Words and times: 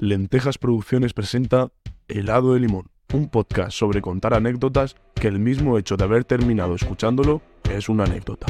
Lentejas 0.00 0.56
Producciones 0.56 1.12
presenta 1.12 1.72
Helado 2.08 2.54
de 2.54 2.60
Limón, 2.60 2.86
un 3.12 3.28
podcast 3.28 3.72
sobre 3.72 4.00
contar 4.00 4.32
anécdotas 4.32 4.96
que 5.14 5.28
el 5.28 5.38
mismo 5.38 5.76
hecho 5.76 5.98
de 5.98 6.04
haber 6.04 6.24
terminado 6.24 6.74
escuchándolo 6.74 7.42
es 7.70 7.90
una 7.90 8.04
anécdota. 8.04 8.46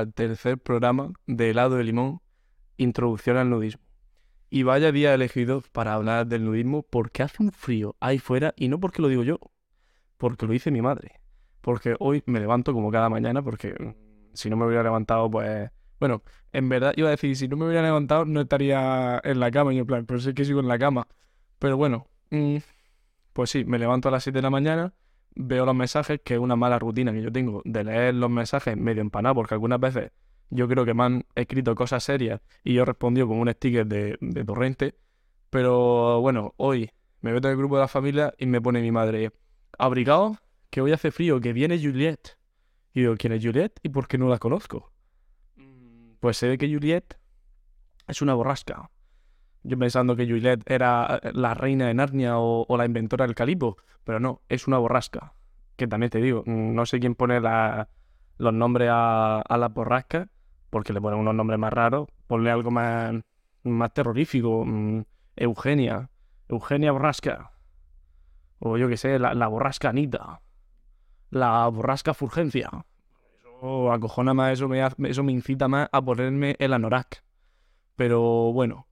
Al 0.00 0.12
tercer 0.12 0.58
programa 0.58 1.12
de 1.26 1.50
Helado 1.50 1.76
de 1.76 1.84
Limón, 1.84 2.20
Introducción 2.76 3.36
al 3.36 3.50
Nudismo. 3.50 3.82
Y 4.48 4.64
vaya 4.64 4.90
día 4.90 5.14
elegido 5.14 5.62
para 5.72 5.94
hablar 5.94 6.26
del 6.26 6.44
nudismo 6.44 6.82
porque 6.82 7.22
hace 7.22 7.40
un 7.40 7.52
frío 7.52 7.94
ahí 8.00 8.18
fuera 8.18 8.52
y 8.56 8.68
no 8.68 8.80
porque 8.80 9.00
lo 9.00 9.08
digo 9.08 9.22
yo, 9.22 9.38
porque 10.16 10.46
lo 10.46 10.52
dice 10.52 10.72
mi 10.72 10.82
madre. 10.82 11.20
Porque 11.60 11.94
hoy 12.00 12.22
me 12.26 12.40
levanto 12.40 12.72
como 12.72 12.90
cada 12.90 13.08
mañana 13.08 13.42
porque 13.42 13.74
mm, 13.78 13.94
si 14.32 14.50
no 14.50 14.56
me 14.56 14.66
hubiera 14.66 14.82
levantado 14.82 15.30
pues... 15.30 15.70
Bueno, 16.00 16.22
en 16.52 16.68
verdad 16.68 16.94
iba 16.96 17.08
a 17.08 17.10
decir, 17.12 17.36
si 17.36 17.46
no 17.46 17.56
me 17.56 17.66
hubiera 17.66 17.82
levantado 17.82 18.24
no 18.24 18.40
estaría 18.40 19.20
en 19.22 19.38
la 19.38 19.50
cama, 19.50 19.74
y 19.74 19.78
en 19.78 19.86
plan, 19.86 20.06
pero 20.06 20.18
sé 20.18 20.32
que 20.32 20.46
sigo 20.46 20.60
en 20.60 20.68
la 20.68 20.78
cama. 20.78 21.06
Pero 21.58 21.76
bueno, 21.76 22.08
mm, 22.30 22.56
pues 23.34 23.50
sí, 23.50 23.64
me 23.64 23.78
levanto 23.78 24.08
a 24.08 24.10
las 24.10 24.24
7 24.24 24.38
de 24.38 24.42
la 24.42 24.50
mañana 24.50 24.94
veo 25.34 25.66
los 25.66 25.74
mensajes, 25.74 26.20
que 26.24 26.34
es 26.34 26.40
una 26.40 26.56
mala 26.56 26.78
rutina 26.78 27.12
que 27.12 27.22
yo 27.22 27.32
tengo 27.32 27.62
de 27.64 27.84
leer 27.84 28.14
los 28.14 28.30
mensajes 28.30 28.76
medio 28.76 29.00
empanado, 29.00 29.34
porque 29.36 29.54
algunas 29.54 29.80
veces 29.80 30.12
yo 30.50 30.68
creo 30.68 30.84
que 30.84 30.94
me 30.94 31.04
han 31.04 31.26
escrito 31.34 31.74
cosas 31.74 32.02
serias 32.02 32.40
y 32.64 32.74
yo 32.74 32.82
he 32.82 32.84
respondido 32.84 33.28
con 33.28 33.38
un 33.38 33.50
sticker 33.50 33.86
de, 33.86 34.16
de 34.20 34.44
torrente. 34.44 34.96
Pero 35.50 36.20
bueno, 36.20 36.54
hoy 36.56 36.90
me 37.20 37.32
meto 37.32 37.48
en 37.48 37.52
el 37.52 37.58
grupo 37.58 37.76
de 37.76 37.82
la 37.82 37.88
familia 37.88 38.34
y 38.38 38.46
me 38.46 38.60
pone 38.60 38.80
mi 38.80 38.90
madre, 38.90 39.32
abrigado, 39.78 40.38
que 40.70 40.80
hoy 40.80 40.92
hace 40.92 41.10
frío, 41.10 41.40
que 41.40 41.52
viene 41.52 41.78
Juliet. 41.78 42.36
Y 42.94 43.00
digo, 43.00 43.14
¿quién 43.16 43.32
es 43.32 43.44
Juliet 43.44 43.78
y 43.82 43.88
por 43.90 44.08
qué 44.08 44.18
no 44.18 44.28
la 44.28 44.38
conozco? 44.38 44.92
Pues 46.18 46.36
sé 46.36 46.58
que 46.58 46.72
Juliet 46.72 47.18
es 48.08 48.22
una 48.22 48.34
borrasca. 48.34 48.90
Yo 49.62 49.78
pensando 49.78 50.16
que 50.16 50.26
Juliet 50.26 50.62
era 50.66 51.20
eh, 51.22 51.32
la 51.34 51.54
reina 51.54 51.86
de 51.86 51.94
Narnia 51.94 52.38
o, 52.38 52.66
la 52.76 52.86
inventora 52.86 53.26
del 53.26 53.34
calipo, 53.34 53.76
pero 54.04 54.20
no, 54.20 54.40
es 54.48 54.66
una 54.66 54.78
borrasca. 54.78 55.34
Que 55.76 55.86
también 55.86 56.10
te 56.10 56.20
digo, 56.20 56.42
mm, 56.46 56.74
no 56.74 56.86
sé 56.86 57.00
quién 57.00 57.14
pone 57.14 57.40
los 58.38 58.54
nombres 58.54 58.88
a, 58.90 59.40
a 59.40 59.58
las 59.58 59.72
borrascas, 59.72 60.28
porque 60.70 60.92
le 60.92 61.00
ponen 61.00 61.18
unos 61.18 61.34
nombres 61.34 61.58
más 61.58 61.72
raros. 61.72 62.08
Ponle 62.26 62.50
algo 62.50 62.70
más, 62.70 63.14
más 63.64 63.92
terrorífico. 63.92 64.64
mm, 64.64 65.02
Eugenia, 65.36 66.10
Eugenia 66.48 66.92
Borrasca. 66.92 67.52
O 68.58 68.76
yo 68.76 68.88
qué 68.88 68.96
sé, 68.96 69.18
la, 69.18 69.34
la 69.34 69.48
borrasca 69.48 69.88
Anita. 69.88 70.42
La 71.30 71.66
borrasca 71.68 72.14
Furgencia. 72.14 72.70
Eso 73.38 73.92
acojona 73.92 74.34
más, 74.34 74.52
eso 74.52 74.68
me, 74.68 74.86
eso 75.08 75.22
me 75.22 75.32
incita 75.32 75.68
más 75.68 75.88
a 75.92 76.02
ponerme 76.02 76.56
el 76.58 76.72
anorak. 76.72 77.24
Pero 77.96 78.52
bueno, 78.52 78.86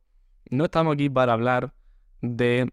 no 0.50 0.64
estamos 0.64 0.94
aquí 0.94 1.08
para 1.10 1.32
hablar 1.32 1.72
de, 2.20 2.72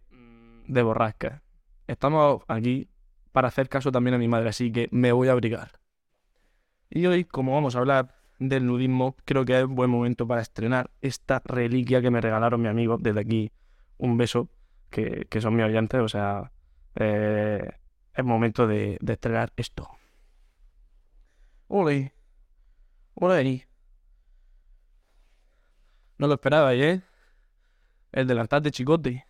de 0.68 0.84
borrascas. 0.84 1.42
Estamos 1.88 2.42
aquí 2.48 2.90
para 3.32 3.50
hacer 3.50 3.70
caso 3.70 3.92
también 3.92 4.14
a 4.14 4.18
mi 4.18 4.28
madre, 4.28 4.50
así 4.50 4.72
que 4.72 4.88
me 4.92 5.12
voy 5.12 5.28
a 5.28 5.34
abrigar. 5.34 5.80
Y 6.90 7.06
hoy, 7.06 7.26
como 7.26 7.54
vamos 7.54 7.76
a 7.76 7.80
hablar 7.80 8.16
del 8.40 8.66
nudismo, 8.66 9.16
creo 9.26 9.46
que 9.46 9.60
es 9.60 9.66
buen 9.66 9.90
momento 9.90 10.28
para 10.28 10.42
estrenar 10.42 10.92
esta 11.02 11.42
reliquia 11.44 12.02
que 12.02 12.12
me 12.12 12.22
regalaron 12.22 12.62
mis 12.62 12.70
amigos. 12.70 13.02
Desde 13.02 13.20
aquí, 13.20 13.52
un 13.98 14.18
beso, 14.18 14.50
que, 14.90 15.28
que 15.30 15.42
son 15.42 15.56
mis 15.56 15.66
oyentes, 15.66 16.00
o 16.00 16.08
sea, 16.08 16.52
eh, 16.96 17.70
es 18.14 18.24
momento 18.24 18.68
de, 18.68 18.98
de 19.02 19.14
estrenar 19.14 19.52
esto. 19.58 19.90
Ole, 21.68 22.14
ole. 23.16 23.68
No 26.18 26.28
lo 26.28 26.36
esperaba, 26.36 26.74
¿eh? 26.74 27.02
El 28.16 28.28
delantal 28.28 28.64
de 28.64 28.72
chicote. 28.72 29.28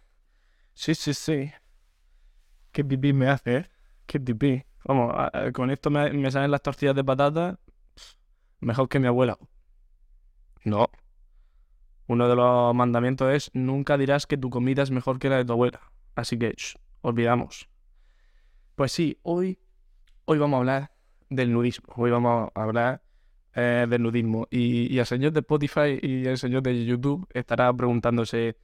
Sí, 0.75 0.94
sí, 0.94 1.13
sí. 1.16 1.51
Qué 2.72 2.85
pipí 2.85 3.13
me 3.13 3.28
hace, 3.29 3.56
¿eh? 3.57 3.69
Qué 4.06 4.19
pipí. 4.19 4.63
Vamos, 4.85 5.12
a- 5.16 5.31
a- 5.47 5.51
con 5.51 5.72
esto 5.72 5.90
me, 5.90 6.12
me 6.13 6.29
salen 6.29 6.51
las 6.51 6.62
tortillas 6.62 6.96
de 6.96 7.03
patata 7.03 7.59
mejor 8.59 8.88
que 8.88 9.00
mi 9.00 9.07
abuela. 9.07 9.40
No. 10.66 10.88
Uno 12.07 12.29
de 12.29 12.35
los 12.35 12.75
mandamientos 12.75 13.34
es 13.34 13.50
nunca 13.56 13.97
dirás 13.97 14.28
que 14.28 14.38
tu 14.38 14.51
comida 14.51 14.84
es 14.84 14.91
mejor 14.91 15.17
que 15.17 15.29
la 15.29 15.38
de 15.38 15.46
tu 15.46 15.53
abuela. 15.53 15.81
Así 16.13 16.38
que, 16.38 16.53
olvidamos. 17.02 17.67
Pues 18.75 18.91
sí, 18.91 19.17
hoy, 19.23 19.57
hoy 20.25 20.38
vamos 20.38 20.57
a 20.57 20.59
hablar 20.59 20.91
del 21.31 21.52
nudismo. 21.52 21.91
Hoy 21.97 22.12
vamos 22.12 22.52
a 22.53 22.62
hablar 22.62 23.02
eh, 23.56 23.88
del 23.90 24.03
nudismo. 24.03 24.47
Y, 24.52 24.94
y 24.94 25.00
el 25.00 25.07
señor 25.07 25.31
de 25.34 25.40
Spotify 25.40 25.97
y 26.00 26.28
el 26.28 26.38
señor 26.38 26.62
de 26.62 26.85
YouTube 26.85 27.28
estará 27.34 27.73
preguntándose, 27.73 28.57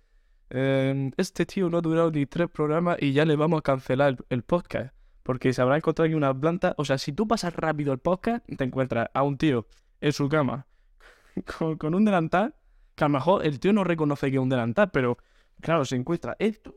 eh, 0.53 1.11
este 1.17 1.45
tío 1.45 1.69
no 1.69 1.77
ha 1.77 1.81
durado 1.81 2.11
ni 2.11 2.25
tres 2.25 2.49
programas 2.49 2.97
y 2.99 3.13
ya 3.13 3.23
le 3.25 3.35
vamos 3.37 3.59
a 3.59 3.61
cancelar 3.61 4.17
el, 4.29 4.43
podcast. 4.43 4.93
Porque 5.23 5.53
se 5.53 5.61
habrá 5.61 5.77
encontrado 5.77 6.07
aquí 6.07 6.13
una 6.15 6.37
planta. 6.37 6.73
O 6.77 6.83
sea, 6.85 6.97
si 6.97 7.13
tú 7.13 7.27
pasas 7.27 7.55
rápido 7.55 7.93
el 7.93 7.99
podcast, 7.99 8.45
te 8.57 8.63
encuentras 8.63 9.09
a 9.13 9.23
un 9.23 9.37
tío 9.37 9.65
en 10.01 10.11
su 10.11 10.27
cama 10.27 10.67
con, 11.79 11.95
un 11.95 12.03
delantal. 12.05 12.53
Que 12.95 13.05
a 13.05 13.07
lo 13.07 13.13
mejor 13.13 13.45
el 13.45 13.59
tío 13.59 13.71
no 13.71 13.83
reconoce 13.85 14.29
que 14.29 14.35
es 14.37 14.41
un 14.41 14.49
delantal, 14.49 14.91
pero 14.91 15.17
claro, 15.61 15.85
se 15.85 15.95
encuentra 15.95 16.35
esto, 16.39 16.75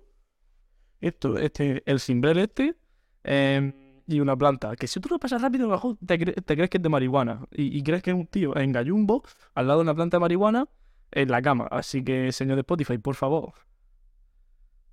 esto, 1.00 1.36
este, 1.38 1.82
el 1.86 1.98
cimbrel 1.98 2.38
este, 2.38 2.76
em, 3.24 3.72
y 4.06 4.20
una 4.20 4.36
planta. 4.36 4.76
Que 4.76 4.86
si 4.86 5.00
tú 5.00 5.08
lo 5.10 5.18
pasas 5.18 5.42
rápido, 5.42 5.64
a 5.64 5.68
lo 5.68 5.74
mejor 5.74 5.96
te, 6.06 6.18
cre- 6.20 6.44
te 6.44 6.54
crees 6.54 6.70
que 6.70 6.76
es 6.76 6.82
de 6.82 6.88
marihuana. 6.88 7.44
Y, 7.50 7.76
y 7.76 7.82
crees 7.82 8.02
que 8.02 8.10
es 8.12 8.16
un 8.16 8.26
tío 8.28 8.56
en 8.56 8.70
gallumbo, 8.70 9.24
al 9.54 9.66
lado 9.66 9.80
de 9.80 9.82
una 9.84 9.94
planta 9.94 10.18
de 10.18 10.20
marihuana, 10.20 10.68
en 11.14 11.30
la 11.30 11.41
cama. 11.41 11.69
Así 11.70 12.04
que, 12.04 12.32
señor 12.32 12.56
de 12.56 12.60
Spotify, 12.60 12.98
por 12.98 13.14
favor, 13.14 13.54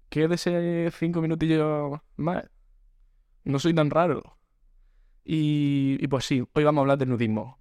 quédese 0.10 0.90
cinco 0.92 1.22
minutillos 1.22 2.00
más. 2.18 2.50
No 3.44 3.60
soy 3.60 3.74
tan 3.74 3.90
raro. 3.90 4.38
Y, 5.24 5.98
y 6.00 6.08
pues 6.08 6.26
sí, 6.26 6.44
hoy 6.54 6.64
vamos 6.64 6.80
a 6.80 6.84
hablar 6.84 6.98
del 6.98 7.10
nudismo. 7.10 7.58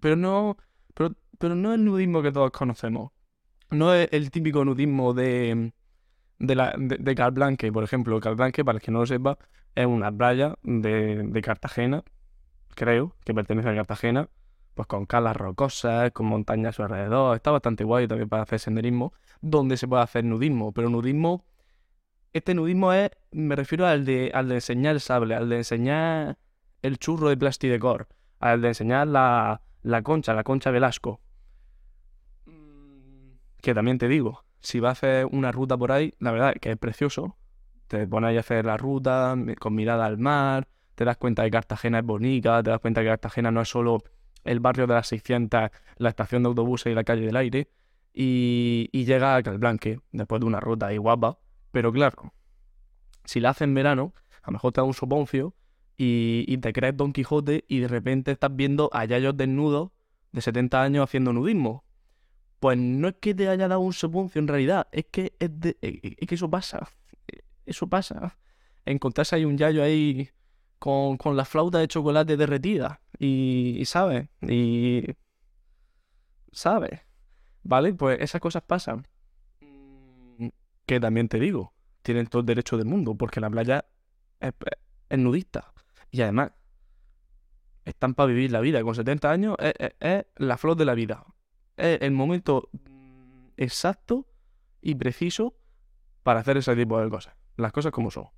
Pero 0.00 0.16
no, 0.16 0.56
pero, 0.94 1.14
pero 1.38 1.54
no 1.54 1.74
el 1.74 1.84
nudismo 1.84 2.22
que 2.22 2.32
todos 2.32 2.50
conocemos. 2.50 3.12
No 3.70 3.94
es 3.94 4.08
el 4.12 4.30
típico 4.30 4.64
nudismo 4.64 5.14
de, 5.14 5.72
de, 6.38 6.54
la, 6.54 6.74
de, 6.76 6.96
de 6.96 7.14
Calblanque, 7.14 7.72
por 7.72 7.84
ejemplo. 7.84 8.20
Calblanque, 8.20 8.64
para 8.64 8.76
el 8.76 8.82
que 8.82 8.90
no 8.90 9.00
lo 9.00 9.06
sepa, 9.06 9.38
es 9.74 9.86
una 9.86 10.10
playa 10.10 10.56
de, 10.62 11.22
de 11.22 11.42
Cartagena, 11.42 12.02
creo, 12.74 13.16
que 13.24 13.34
pertenece 13.34 13.68
a 13.68 13.74
Cartagena, 13.74 14.28
pues 14.80 14.86
con 14.86 15.04
calas 15.04 15.36
rocosas, 15.36 16.10
con 16.12 16.24
montañas 16.24 16.70
a 16.70 16.72
su 16.72 16.82
alrededor. 16.82 17.36
Está 17.36 17.50
bastante 17.50 17.84
guay 17.84 18.08
también 18.08 18.30
para 18.30 18.44
hacer 18.44 18.58
senderismo, 18.60 19.12
donde 19.42 19.76
se 19.76 19.86
puede 19.86 20.02
hacer 20.02 20.24
nudismo. 20.24 20.72
Pero 20.72 20.88
nudismo, 20.88 21.44
este 22.32 22.54
nudismo 22.54 22.94
es, 22.94 23.10
me 23.30 23.56
refiero 23.56 23.86
al 23.86 24.06
de, 24.06 24.30
al 24.32 24.48
de 24.48 24.54
enseñar 24.54 24.94
el 24.94 25.02
sable, 25.02 25.34
al 25.34 25.50
de 25.50 25.58
enseñar 25.58 26.38
el 26.80 26.96
churro 26.96 27.28
de 27.28 27.36
plastidecor, 27.36 28.08
al 28.38 28.62
de 28.62 28.68
enseñar 28.68 29.06
la, 29.06 29.60
la 29.82 30.00
concha, 30.00 30.32
la 30.32 30.44
concha 30.44 30.70
Velasco. 30.70 31.20
Que 33.60 33.74
también 33.74 33.98
te 33.98 34.08
digo, 34.08 34.46
si 34.60 34.80
vas 34.80 34.88
a 34.88 34.92
hacer 34.92 35.26
una 35.26 35.52
ruta 35.52 35.76
por 35.76 35.92
ahí, 35.92 36.14
la 36.20 36.32
verdad 36.32 36.52
es 36.54 36.60
que 36.62 36.70
es 36.70 36.78
precioso. 36.78 37.36
Te 37.86 38.06
pones 38.06 38.28
ahí 38.28 38.38
a 38.38 38.40
hacer 38.40 38.64
la 38.64 38.78
ruta 38.78 39.36
con 39.58 39.74
mirada 39.74 40.06
al 40.06 40.16
mar, 40.16 40.68
te 40.94 41.04
das 41.04 41.18
cuenta 41.18 41.44
que 41.44 41.50
Cartagena 41.50 41.98
es 41.98 42.06
bonita, 42.06 42.62
te 42.62 42.70
das 42.70 42.80
cuenta 42.80 43.02
que 43.02 43.08
Cartagena 43.08 43.50
no 43.50 43.60
es 43.60 43.68
solo 43.68 44.02
el 44.44 44.60
barrio 44.60 44.86
de 44.86 44.94
las 44.94 45.08
600, 45.08 45.70
la 45.96 46.08
estación 46.08 46.42
de 46.42 46.48
autobuses 46.48 46.90
y 46.92 46.94
la 46.94 47.04
calle 47.04 47.26
del 47.26 47.36
aire, 47.36 47.68
y, 48.12 48.88
y 48.92 49.04
llega 49.04 49.36
a 49.36 49.42
Calblanque 49.42 50.00
después 50.12 50.40
de 50.40 50.46
una 50.46 50.60
ruta 50.60 50.86
ahí 50.86 50.96
guapa. 50.96 51.38
Pero 51.72 51.92
claro, 51.92 52.32
si 53.24 53.40
la 53.40 53.50
haces 53.50 53.62
en 53.62 53.74
verano, 53.74 54.14
a 54.42 54.50
lo 54.50 54.54
mejor 54.54 54.72
te 54.72 54.80
da 54.80 54.84
un 54.84 54.94
soponcio 54.94 55.54
y, 55.96 56.44
y 56.48 56.58
te 56.58 56.72
crees 56.72 56.96
Don 56.96 57.12
Quijote 57.12 57.64
y 57.68 57.78
de 57.80 57.88
repente 57.88 58.32
estás 58.32 58.54
viendo 58.54 58.90
a 58.92 59.04
yayos 59.04 59.36
desnudos 59.36 59.90
de 60.32 60.40
70 60.40 60.82
años 60.82 61.04
haciendo 61.04 61.32
nudismo. 61.32 61.84
Pues 62.58 62.76
no 62.76 63.08
es 63.08 63.14
que 63.20 63.34
te 63.34 63.48
haya 63.48 63.68
dado 63.68 63.80
un 63.80 63.92
soponcio 63.92 64.38
en 64.38 64.48
realidad, 64.48 64.88
es 64.92 65.06
que, 65.10 65.32
es 65.38 65.50
de- 65.60 65.76
eh, 65.82 66.16
es 66.18 66.26
que 66.28 66.34
eso 66.34 66.50
pasa. 66.50 66.88
Eso 67.64 67.86
pasa. 67.86 68.36
Encontrarse 68.84 69.36
ahí 69.36 69.44
un 69.44 69.56
yayo 69.56 69.82
ahí 69.82 70.28
con, 70.78 71.16
con 71.16 71.36
la 71.36 71.44
flauta 71.44 71.78
de 71.78 71.88
chocolate 71.88 72.36
derretida 72.36 73.00
y, 73.20 73.76
y 73.78 73.84
¿sabes? 73.84 74.28
Y... 74.40 75.04
¿Sabes? 76.52 77.00
¿Vale? 77.62 77.92
Pues 77.92 78.18
esas 78.20 78.40
cosas 78.40 78.62
pasan. 78.62 79.06
Mm, 79.60 80.48
que 80.86 80.98
también 80.98 81.28
te 81.28 81.38
digo, 81.38 81.74
tienen 82.02 82.26
todo 82.26 82.40
el 82.40 82.46
derecho 82.46 82.78
del 82.78 82.86
mundo, 82.86 83.14
porque 83.14 83.40
la 83.40 83.50
playa 83.50 83.84
es, 84.40 85.18
nudista. 85.18 85.72
Y 86.10 86.22
además, 86.22 86.52
están 87.84 88.14
para 88.14 88.28
vivir 88.28 88.50
la 88.50 88.60
vida. 88.60 88.82
Con 88.82 88.94
70 88.94 89.30
años 89.30 89.56
es, 89.58 90.24
la 90.36 90.56
flor 90.56 90.76
de 90.76 90.86
la 90.86 90.94
vida. 90.94 91.24
Es 91.76 92.00
el 92.00 92.12
momento 92.12 92.70
exacto 93.58 94.26
y 94.80 94.94
preciso 94.94 95.54
para 96.22 96.40
hacer 96.40 96.56
ese 96.56 96.74
tipo 96.74 96.98
de 96.98 97.10
cosas. 97.10 97.34
Las 97.56 97.72
cosas 97.72 97.92
como 97.92 98.10
son. 98.10 98.28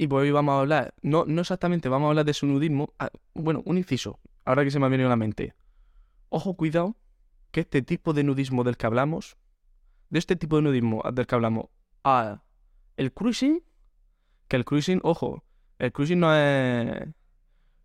Y 0.00 0.06
pues 0.06 0.22
hoy 0.22 0.30
vamos 0.30 0.52
a 0.54 0.60
hablar, 0.60 0.94
no, 1.02 1.24
no 1.26 1.40
exactamente 1.40 1.88
vamos 1.88 2.06
a 2.06 2.10
hablar 2.10 2.24
de 2.24 2.32
su 2.32 2.46
nudismo. 2.46 2.94
ah, 3.00 3.10
bueno, 3.34 3.62
un 3.66 3.78
inciso, 3.78 4.20
ahora 4.44 4.62
que 4.62 4.70
se 4.70 4.78
me 4.78 4.86
ha 4.86 4.88
venido 4.88 5.08
a 5.08 5.10
la 5.10 5.16
mente. 5.16 5.54
Ojo, 6.28 6.54
cuidado, 6.54 6.96
que 7.50 7.60
este 7.60 7.82
tipo 7.82 8.12
de 8.12 8.22
nudismo 8.22 8.62
del 8.62 8.76
que 8.76 8.86
hablamos, 8.86 9.36
de 10.08 10.20
este 10.20 10.36
tipo 10.36 10.56
de 10.56 10.62
nudismo 10.62 11.02
del 11.12 11.26
que 11.26 11.34
hablamos, 11.34 11.66
a 12.04 12.42
el 12.96 13.12
cruising, 13.12 13.60
que 14.46 14.56
el 14.56 14.64
cruising, 14.64 15.00
ojo, 15.02 15.42
el 15.80 15.92
cruising 15.92 16.20
no 16.20 16.32
es, 16.32 17.08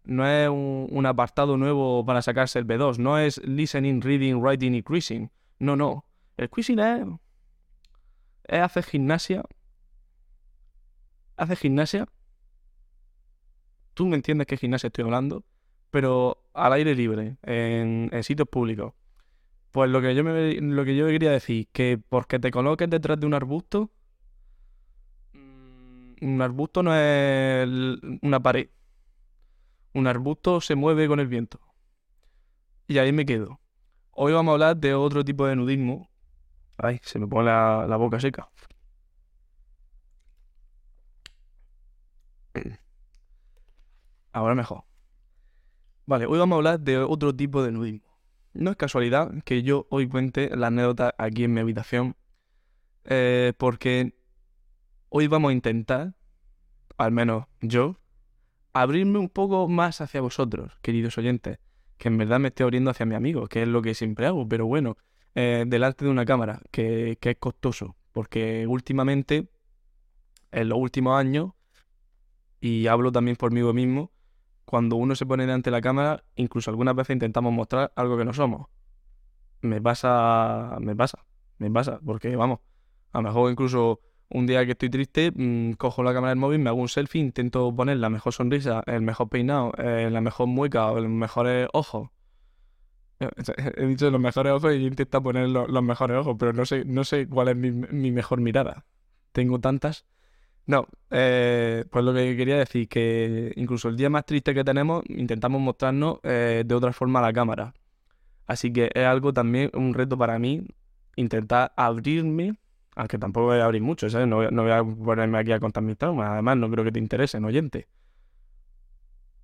no 0.04 0.27
es 0.27 0.50
un, 0.50 0.88
un 0.92 1.06
apartado 1.07 1.57
nuevo 1.57 2.06
para 2.06 2.21
sacarse 2.21 2.60
el 2.60 2.68
B2, 2.68 3.00
no 3.00 3.18
es 3.18 3.39
listening, 3.44 4.01
reading, 4.01 4.36
writing 4.36 4.75
y 4.75 4.83
cruising. 4.83 5.31
No, 5.57 5.75
no. 5.75 6.06
El 6.38 6.50
cruising 6.50 6.77
es, 6.77 7.07
es 8.45 8.60
hacer 8.60 8.83
gimnasia. 8.83 9.44
Hacer 11.38 11.58
gimnasia. 11.58 12.08
Tú 13.94 14.08
me 14.08 14.16
entiendes 14.16 14.48
qué 14.48 14.58
gimnasia 14.58 14.88
estoy 14.88 15.04
hablando, 15.06 15.44
pero 15.92 16.44
al 16.54 16.74
aire 16.74 16.96
libre, 16.96 17.38
en, 17.44 18.10
en 18.12 18.24
sitios 18.24 18.48
públicos. 18.48 18.94
Pues 19.72 19.90
lo 19.92 20.02
que 20.02 20.16
yo 20.16 20.24
me 20.24 20.54
lo 20.62 20.86
que 20.86 20.96
yo 20.96 21.08
quería 21.08 21.32
decir, 21.32 21.68
que 21.72 22.00
porque 22.10 22.40
te 22.40 22.52
coloques 22.52 22.90
detrás 22.90 23.20
de 23.20 23.28
un 23.28 23.34
arbusto, 23.36 23.92
mm, 25.34 26.16
un 26.22 26.42
arbusto 26.42 26.84
no 26.84 26.96
es 26.96 27.68
una 28.22 28.40
pared. 28.42 28.70
Un 29.94 30.06
arbusto 30.08 30.62
se 30.62 30.76
mueve 30.76 31.08
con 31.08 31.20
el 31.20 31.28
viento. 31.28 31.60
Y 32.88 32.98
ahí 32.98 33.12
me 33.12 33.26
quedo. 33.26 33.60
Hoy 34.12 34.34
vamos 34.34 34.52
a 34.52 34.54
hablar 34.54 34.78
de 34.78 34.94
otro 34.96 35.24
tipo 35.26 35.46
de 35.48 35.56
nudismo. 35.56 36.10
Ay, 36.78 37.00
se 37.04 37.20
me 37.20 37.28
pone 37.28 37.46
la, 37.48 37.88
la 37.88 37.98
boca 37.98 38.20
seca. 38.20 38.50
Ahora 44.32 44.56
mejor. 44.56 44.84
Vale, 46.06 46.26
hoy 46.26 46.38
vamos 46.38 46.56
a 46.56 46.58
hablar 46.58 46.80
de 46.80 46.98
otro 46.98 47.36
tipo 47.36 47.64
de 47.64 47.72
nudismo. 47.72 48.14
No 48.54 48.72
es 48.72 48.78
casualidad 48.78 49.32
que 49.46 49.64
yo 49.64 49.88
hoy 49.90 50.08
cuente 50.08 50.56
la 50.56 50.68
anécdota 50.68 51.16
aquí 51.18 51.46
en 51.46 51.54
mi 51.54 51.62
habitación, 51.62 52.16
eh, 53.06 53.54
porque 53.58 54.14
hoy 55.10 55.28
vamos 55.28 55.50
a 55.50 55.54
intentar, 55.54 56.14
al 56.98 57.12
menos 57.12 57.46
yo, 57.62 58.00
abrirme 58.74 59.20
un 59.20 59.30
poco 59.30 59.68
más 59.68 60.02
hacia 60.02 60.22
vosotros, 60.22 60.78
queridos 60.82 61.18
oyentes, 61.18 61.60
que 61.98 62.10
en 62.10 62.18
verdad 62.18 62.40
me 62.40 62.50
estoy 62.50 62.66
abriendo 62.66 62.92
hacia 62.92 63.06
mi 63.06 63.16
amigo, 63.16 63.48
que 63.48 63.64
es 63.64 63.68
lo 63.68 63.82
que 63.82 63.96
siempre 63.96 64.28
hago, 64.28 64.48
pero 64.48 64.68
bueno, 64.68 64.98
eh, 65.36 65.64
delante 65.68 66.06
de 66.06 66.12
una 66.12 66.26
cámara, 66.26 66.62
que, 66.70 67.18
que 67.20 67.32
es 67.32 67.38
costoso, 67.38 67.96
porque 68.12 68.68
últimamente, 68.68 69.48
en 70.52 70.70
los 70.70 70.78
últimos 70.78 71.18
años, 71.18 71.54
y 72.63 72.88
hablo 72.88 73.12
también 73.12 73.36
por 73.38 73.51
mí 73.51 73.62
mismo, 73.74 74.12
cuando 74.65 74.95
uno 74.98 75.15
se 75.15 75.25
pone 75.25 75.45
delante 75.45 75.69
de 75.69 75.77
la 75.77 75.81
cámara, 75.81 76.24
incluso 76.36 76.71
algunas 76.71 76.95
veces 76.95 77.15
intentamos 77.15 77.54
mostrar 77.54 77.92
algo 77.95 78.18
que 78.18 78.25
no 78.25 78.33
somos. 78.33 78.68
Me 79.62 79.81
pasa, 79.81 80.77
me 80.81 80.95
pasa, 80.95 81.25
me 81.60 81.71
pasa, 81.71 82.00
porque 82.06 82.36
vamos, 82.36 82.60
a 83.13 83.19
lo 83.19 83.24
mejor 83.30 83.51
incluso 83.51 84.01
un 84.30 84.48
día 84.48 84.65
que 84.65 84.71
estoy 84.74 84.89
triste, 84.89 85.31
mm, 85.36 85.74
cojo 85.74 86.04
la 86.04 86.13
cámara 86.13 86.31
del 86.31 86.39
móvil, 86.39 86.60
me 86.60 86.69
hago 86.69 86.81
un 86.81 86.89
selfie, 86.89 87.21
intento 87.21 87.74
poner 87.75 87.98
la 87.98 88.10
mejor 88.10 88.33
sonrisa, 88.33 88.83
el 88.88 89.01
mejor 89.01 89.30
peinado, 89.30 89.71
eh, 89.77 90.10
la 90.12 90.21
mejor 90.21 90.48
mueca, 90.48 90.92
o 90.92 91.00
los 91.00 91.10
mejores 91.10 91.68
ojos. 91.74 92.10
Eh, 93.19 93.30
He 93.77 93.86
dicho 93.88 94.10
los 94.12 94.19
mejores 94.21 94.54
ojos 94.54 94.74
y 94.74 94.86
intento 94.86 95.21
poner 95.24 95.50
lo- 95.50 95.68
los 95.68 95.83
mejores 95.83 96.18
ojos, 96.18 96.36
pero 96.39 96.54
no 96.54 96.65
sé, 96.65 96.86
no 96.86 97.04
sé 97.04 97.27
cuál 97.27 97.50
es 97.50 97.56
mi 97.57 98.12
mejor 98.12 98.42
mirada. 98.42 98.86
Tengo 99.31 99.60
tantas. 99.60 100.06
No, 100.65 100.88
eh, 101.12 101.83
pues 101.92 102.06
lo 102.06 102.13
que 102.13 102.38
quería 102.38 102.57
decir, 102.57 102.88
que 102.88 103.51
incluso 103.57 103.89
el 103.89 103.98
día 103.98 104.10
más 104.10 104.25
triste 104.25 104.54
que 104.54 104.63
tenemos, 104.63 105.04
intentamos 105.10 105.62
mostrarnos 105.62 106.19
eh, 106.24 106.63
de 106.65 106.75
otra 106.75 106.94
forma 106.94 107.19
a 107.19 107.24
la 107.24 107.33
cámara. 107.33 107.74
Así 108.48 108.74
que 108.74 108.92
es 108.94 109.06
algo 109.06 109.33
también, 109.33 109.71
un 109.74 109.94
reto 109.94 110.18
para 110.18 110.39
mí, 110.39 110.68
intentar 111.18 111.74
abrirme, 111.77 112.56
aunque 112.95 113.18
tampoco 113.19 113.48
voy 113.48 113.60
a 113.60 113.65
abrir 113.65 113.81
mucho, 113.81 114.10
¿sabes? 114.10 114.27
No 114.27 114.50
no 114.51 114.63
voy 114.63 114.71
a 114.71 114.83
ponerme 114.83 115.39
aquí 115.39 115.51
a 115.54 115.60
contar 115.60 115.83
mis 115.83 115.98
traumas, 115.98 116.30
además 116.31 116.57
no 116.57 116.69
creo 116.71 116.86
que 116.86 116.92
te 116.94 117.00
interesen, 117.00 117.45
oyente. 117.45 117.88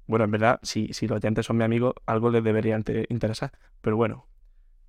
Bueno, 0.07 0.25
en 0.25 0.31
verdad, 0.31 0.59
si, 0.63 0.91
si 0.93 1.07
los 1.07 1.17
oyentes 1.17 1.45
son 1.45 1.57
mis 1.57 1.65
amigos, 1.65 1.93
algo 2.05 2.29
les 2.31 2.43
debería 2.43 2.77
inte- 2.77 3.05
interesar. 3.09 3.51
Pero 3.81 3.95
bueno, 3.95 4.25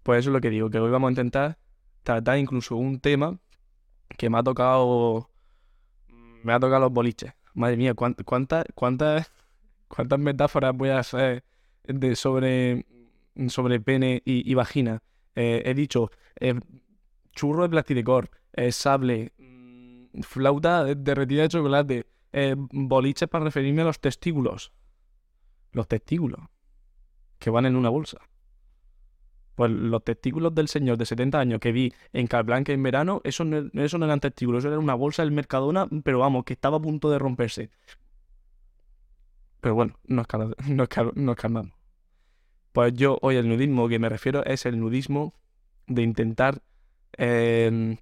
pues 0.05 0.21
eso 0.21 0.31
es 0.31 0.35
lo 0.35 0.41
que 0.41 0.51
digo, 0.51 0.71
que 0.71 0.81
hoy 0.81 0.91
vamos 0.91 1.09
a 1.09 1.13
intentar 1.13 1.59
tratar 2.05 2.39
incluso 2.39 2.77
un 2.77 3.01
tema 3.01 3.39
que 4.19 4.31
me 4.31 4.39
ha 4.39 4.45
tocado 4.45 5.30
me 6.43 6.53
ha 6.53 6.61
tocado 6.61 6.81
los 6.81 6.93
boliches. 6.93 7.33
Madre 7.55 7.77
mía, 7.77 7.95
cuán- 7.95 8.17
cuántas, 8.25 8.65
cuántas, 8.75 9.31
cuántas 9.89 10.19
metáforas 10.19 10.75
voy 10.77 10.91
a 10.91 10.99
hacer 11.01 11.45
de 11.85 12.15
sobre, 12.17 12.87
sobre 13.49 13.81
pene 13.81 14.23
y, 14.25 14.55
vagina. 14.55 15.03
Eh, 15.35 15.63
he 15.65 15.75
dicho 15.75 16.11
eh, 16.39 16.55
churro 17.33 17.63
de 17.65 17.69
plasticor, 17.69 18.31
eh, 18.53 18.73
sable, 18.73 19.33
mm, 19.39 20.21
flauta 20.23 20.85
de- 20.85 20.95
derretida 20.95 21.43
de 21.43 21.49
chocolate, 21.49 22.07
eh, 22.33 22.55
boliches 22.57 23.29
para 23.29 23.45
referirme 23.45 23.83
a 23.83 23.87
los 23.87 24.01
testículos. 24.01 24.73
Los 25.73 25.89
testículos. 25.89 26.41
Que 27.39 27.51
van 27.51 27.67
en 27.67 27.77
una 27.77 27.89
bolsa. 27.89 28.19
Pues 29.55 29.71
los 29.71 30.05
testículos 30.05 30.55
del 30.55 30.69
señor 30.69 30.97
de 30.97 31.07
70 31.07 31.39
años 31.39 31.61
que 31.61 31.73
vi 31.73 31.93
en 32.13 32.27
Calblanca 32.27 32.73
en 32.73 32.83
verano, 32.83 33.21
eso 33.25 33.45
no, 33.45 33.63
no 33.73 34.05
eran 34.05 34.21
testículos, 34.21 34.65
eso 34.65 34.69
era 34.69 34.79
una 34.79 34.95
bolsa 34.95 35.23
del 35.23 35.33
Mercadona, 35.33 35.89
pero 36.03 36.19
vamos, 36.21 36.45
que 36.45 36.55
estaba 36.55 36.79
a 36.79 36.81
punto 36.81 37.11
de 37.11 37.19
romperse. 37.19 37.71
Pero 39.61 39.75
bueno, 39.75 39.99
nos 40.05 40.27
calmamos. 40.27 41.73
Pues 42.73 42.95
yo 42.95 43.19
hoy 43.21 43.35
el 43.35 43.49
nudismo 43.49 43.89
que 43.89 43.99
me 43.99 44.09
refiero 44.09 44.45
es 44.45 44.65
el 44.65 44.79
nudismo 44.79 45.35
de 45.89 46.03
intentar 46.03 46.63
eh, 47.19 47.99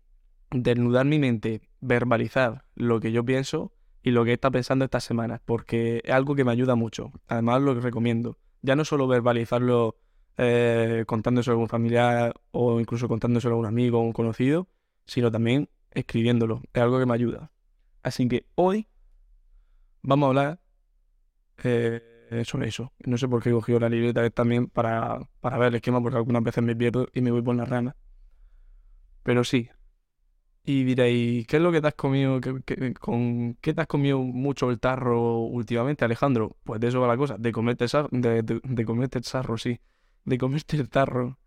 desnudar 0.50 1.07
mi 1.07 1.19
mente, 1.19 1.62
verbalizar 1.81 2.64
lo 2.75 3.00
que 3.00 3.11
yo 3.11 3.25
pienso 3.25 3.73
y 4.02 4.11
lo 4.11 4.25
que 4.25 4.33
estado 4.33 4.52
pensando 4.52 4.85
estas 4.85 5.05
semanas, 5.05 5.40
porque 5.45 6.02
es 6.05 6.11
algo 6.12 6.35
que 6.35 6.45
me 6.45 6.52
ayuda 6.52 6.75
mucho. 6.75 7.12
Además 7.26 7.62
lo 7.62 7.75
que 7.75 7.81
recomiendo. 7.81 8.38
Ya 8.62 8.76
no 8.76 8.85
solo 8.85 9.07
verbalizarlo 9.07 9.97
eh, 10.38 11.04
contándoselo 11.07 11.57
a 11.59 11.61
un 11.61 11.68
familiar 11.68 12.35
o 12.52 12.80
incluso 12.80 13.09
contándoselo 13.09 13.57
a 13.57 13.59
un 13.59 13.66
amigo 13.66 14.00
o 14.00 14.02
un 14.02 14.12
conocido, 14.12 14.68
sino 15.07 15.30
también 15.33 15.68
escribiéndolo. 15.92 16.62
Es 16.73 16.83
algo 16.83 16.99
que 17.00 17.07
me 17.07 17.14
ayuda. 17.14 17.52
Así 18.02 18.28
que 18.28 18.47
hoy 18.57 18.88
vamos 20.02 20.26
a 20.26 20.28
hablar 20.30 20.61
eh, 21.64 22.42
sobre 22.45 22.68
eso. 22.68 22.92
No 23.07 23.16
sé 23.18 23.28
por 23.28 23.42
qué 23.42 23.50
he 23.50 23.52
cogido 23.52 23.80
la 23.80 23.88
libreta 23.88 24.28
también 24.30 24.68
para, 24.68 25.18
para 25.40 25.59
ver 25.59 25.68
el 25.68 25.75
esquema, 25.76 26.00
porque 26.02 26.16
algunas 26.18 26.42
veces 26.42 26.62
me 26.64 26.76
pierdo 26.76 27.09
y 27.14 27.21
me 27.21 27.30
voy 27.30 27.42
por 27.42 27.57
las 27.57 27.68
ramas. 27.68 27.95
Pero 29.23 29.45
sí. 29.45 29.68
Y 30.64 30.85
diréis, 30.85 31.47
¿qué 31.47 31.57
es 31.57 31.62
lo 31.62 31.73
que 31.73 31.80
te 31.80 31.88
has 31.88 31.95
comido? 31.95 32.40
¿Qué, 32.40 32.54
qué- 32.66 32.95
con, 32.95 33.57
¿qué 33.62 33.75
te 33.75 33.80
has 33.83 33.87
comido 33.88 34.18
mucho 34.21 34.71
el 34.71 34.80
tarro 34.80 35.38
últimamente, 35.40 36.04
Alejandro? 36.04 36.57
Pues 36.64 36.80
de 36.80 36.88
eso 36.88 37.00
va 37.00 37.09
la 37.09 37.16
cosa, 37.16 37.37
de 37.38 37.52
comerte 37.52 39.18
el 39.18 39.25
sarro, 39.25 39.59
sí. 39.59 39.80
De 40.30 40.37
comerte 40.38 40.76
el 40.76 40.88
tarro, 40.88 41.38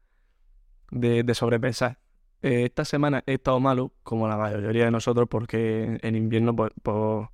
de, 0.92 1.34
sobrepensar. 1.34 2.00
Eh, 2.42 2.66
esta 2.66 2.86
semana 2.86 3.24
he 3.28 3.34
estado 3.36 3.60
malo, 3.60 3.94
como 4.04 4.28
la 4.28 4.38
mayoría 4.38 4.86
de 4.86 4.92
nosotros, 4.92 5.28
porque 5.30 6.00
en 6.02 6.16
invierno, 6.16 6.56
pues, 6.56 6.72
pues, 6.82 7.28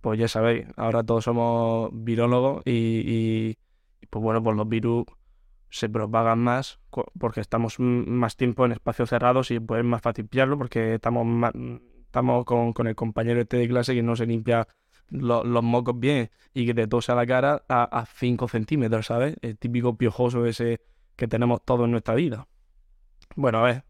pues 0.00 0.18
ya 0.18 0.28
sabéis, 0.28 0.66
ahora 0.76 1.02
todos 1.04 1.24
somos 1.24 1.90
virólogos 1.92 2.62
y, 2.64 3.56
pues 4.10 4.22
bueno, 4.22 4.42
pues 4.42 4.56
los 4.56 4.68
virus 4.68 5.04
se 5.70 5.88
propagan 5.88 6.38
más 6.40 6.80
porque 7.18 7.40
estamos 7.40 7.76
más 7.80 8.36
tiempo 8.36 8.64
en 8.66 8.72
espacios 8.72 9.10
cerrados 9.10 9.50
y 9.50 9.60
pues 9.60 9.80
es 9.80 9.86
más 9.86 10.02
fácil 10.02 10.26
pillarlo 10.28 10.58
porque 10.58 10.94
estamos, 10.94 11.26
ma- 11.26 11.52
estamos 12.06 12.44
con, 12.44 12.72
con 12.72 12.86
el 12.88 12.94
compañero 12.94 13.40
este 13.40 13.56
de 13.58 13.68
clase 13.68 13.94
que 13.94 14.02
no 14.02 14.16
se 14.16 14.26
limpia 14.26 14.68
lo- 15.08 15.44
los 15.44 15.62
mocos 15.62 15.98
bien 15.98 16.30
y 16.54 16.66
que 16.66 16.74
te 16.74 16.86
tose 16.86 17.12
a 17.12 17.14
la 17.14 17.26
cara 17.26 17.64
a 17.68 18.04
5 18.06 18.48
centímetros, 18.48 19.06
¿sabes? 19.06 19.36
El 19.42 19.58
típico 19.58 19.96
piojoso 19.96 20.46
ese 20.46 20.80
que 21.16 21.28
tenemos 21.28 21.64
todos 21.64 21.84
en 21.84 21.92
nuestra 21.92 22.14
vida. 22.14 22.48
Bueno, 23.36 23.58
a 23.58 23.62
ver. 23.62 23.84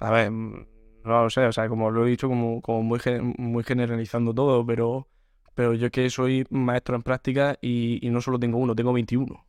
A 0.00 0.10
ver, 0.10 0.30
mm, 0.30 0.66
no 1.04 1.22
lo 1.24 1.30
sé, 1.30 1.44
o 1.46 1.52
sea, 1.52 1.68
como 1.68 1.90
lo 1.90 2.06
he 2.06 2.10
dicho, 2.10 2.28
como, 2.28 2.60
como 2.62 2.82
muy, 2.82 3.00
muy 3.38 3.64
generalizando 3.64 4.34
todo, 4.34 4.64
pero 4.66 5.08
Pero 5.54 5.74
yo 5.74 5.90
que 5.90 6.10
soy 6.10 6.46
maestro 6.50 6.96
en 6.96 7.02
práctica 7.02 7.58
y, 7.60 7.98
y 8.06 8.10
no 8.10 8.20
solo 8.20 8.38
tengo 8.38 8.58
uno, 8.58 8.74
tengo 8.76 8.92
21. 8.92 9.44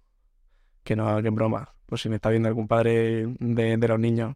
Que 0.84 0.96
no, 0.96 1.22
que 1.22 1.30
broma. 1.30 1.76
Pues 1.86 2.02
si 2.02 2.10
me 2.10 2.16
está 2.16 2.30
viendo 2.30 2.50
algún 2.50 2.68
padre 2.68 3.28
de, 3.40 3.78
de 3.78 3.88
los 3.88 4.00
niños. 4.00 4.36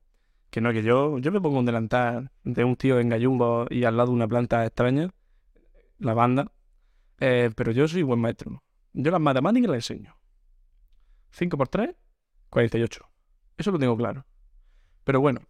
Que 0.49 0.61
no, 0.61 0.71
que 0.71 0.83
yo, 0.83 1.17
yo 1.19 1.31
me 1.31 1.41
pongo 1.41 1.59
un 1.59 1.65
delantal 1.65 2.31
de 2.43 2.63
un 2.63 2.75
tío 2.75 2.99
en 2.99 3.09
gallumbo 3.09 3.65
y 3.69 3.85
al 3.85 3.97
lado 3.97 4.11
una 4.11 4.27
planta 4.27 4.65
extraña, 4.65 5.09
la 5.99 6.13
banda. 6.13 6.51
Eh, 7.19 7.49
pero 7.55 7.71
yo 7.71 7.87
soy 7.87 8.03
buen 8.03 8.19
maestro. 8.19 8.63
Yo 8.93 9.11
las 9.11 9.21
matemáticas 9.21 9.69
las 9.69 9.89
enseño. 9.89 10.15
5 11.33 11.57
por 11.57 11.67
3, 11.67 11.95
48. 12.49 13.09
Eso 13.57 13.71
lo 13.71 13.79
tengo 13.79 13.97
claro. 13.97 14.25
Pero 15.03 15.19
bueno, 15.21 15.41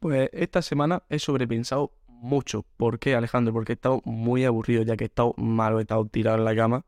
pues 0.00 0.30
esta 0.32 0.62
semana 0.62 1.04
he 1.08 1.18
sobrepensado 1.20 1.92
mucho. 2.08 2.64
¿Por 2.76 2.98
qué, 2.98 3.14
Alejandro? 3.14 3.52
Porque 3.54 3.72
he 3.72 3.76
estado 3.76 4.02
muy 4.04 4.44
aburrido, 4.44 4.82
ya 4.82 4.96
que 4.96 5.04
he 5.04 5.08
estado 5.08 5.34
malo, 5.36 5.78
he 5.78 5.82
estado 5.82 6.06
tirado 6.06 6.38
en 6.38 6.44
la 6.44 6.56
cama, 6.56 6.86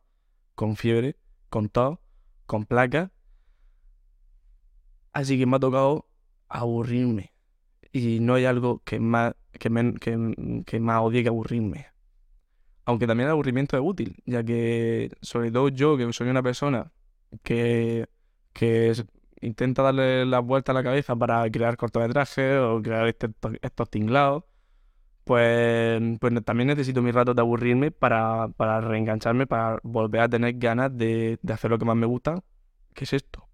con 0.56 0.76
fiebre, 0.76 1.16
con 1.50 1.68
tos, 1.68 1.98
con 2.46 2.66
placas. 2.66 3.10
Así 5.12 5.38
que 5.38 5.46
me 5.46 5.56
ha 5.56 5.60
tocado 5.60 6.08
aburrirme. 6.48 7.32
Y 7.92 8.20
no 8.20 8.34
hay 8.34 8.44
algo 8.44 8.82
que 8.84 9.00
más, 9.00 9.34
que, 9.52 9.70
men- 9.70 9.96
que- 9.96 10.62
que 10.66 10.80
más 10.80 11.02
odie 11.02 11.22
que 11.22 11.28
aburrirme. 11.28 11.86
Aunque 12.84 13.06
también 13.06 13.28
el 13.28 13.32
aburrimiento 13.32 13.76
es 13.76 13.82
útil, 13.84 14.16
ya 14.26 14.42
que 14.44 15.10
sobre 15.22 15.50
todo 15.52 15.68
yo, 15.68 15.96
que 15.96 16.12
soy 16.12 16.28
una 16.28 16.42
persona 16.42 16.92
que, 17.42 18.08
que 18.52 18.94
intenta 19.40 19.82
darle 19.82 20.26
la 20.26 20.40
vuelta 20.40 20.72
a 20.72 20.74
la 20.74 20.82
cabeza 20.82 21.16
para 21.16 21.50
crear 21.50 21.76
cortometrajes 21.76 22.58
o 22.60 22.82
crear 22.82 23.06
este- 23.08 23.30
estos 23.62 23.90
tinglados, 23.90 24.44
pues, 25.24 26.00
pues 26.20 26.44
también 26.44 26.68
necesito 26.68 27.02
mis 27.02 27.14
ratos 27.14 27.36
de 27.36 27.42
aburrirme 27.42 27.90
para, 27.92 28.48
para 28.56 28.80
reengancharme, 28.80 29.46
para 29.46 29.78
volver 29.82 30.22
a 30.22 30.28
tener 30.28 30.54
ganas 30.58 30.96
de, 30.96 31.38
de 31.42 31.52
hacer 31.52 31.70
lo 31.70 31.78
que 31.78 31.84
más 31.86 31.96
me 31.96 32.06
gusta, 32.06 32.42
que 32.94 33.04
es 33.04 33.12
esto. 33.14 33.48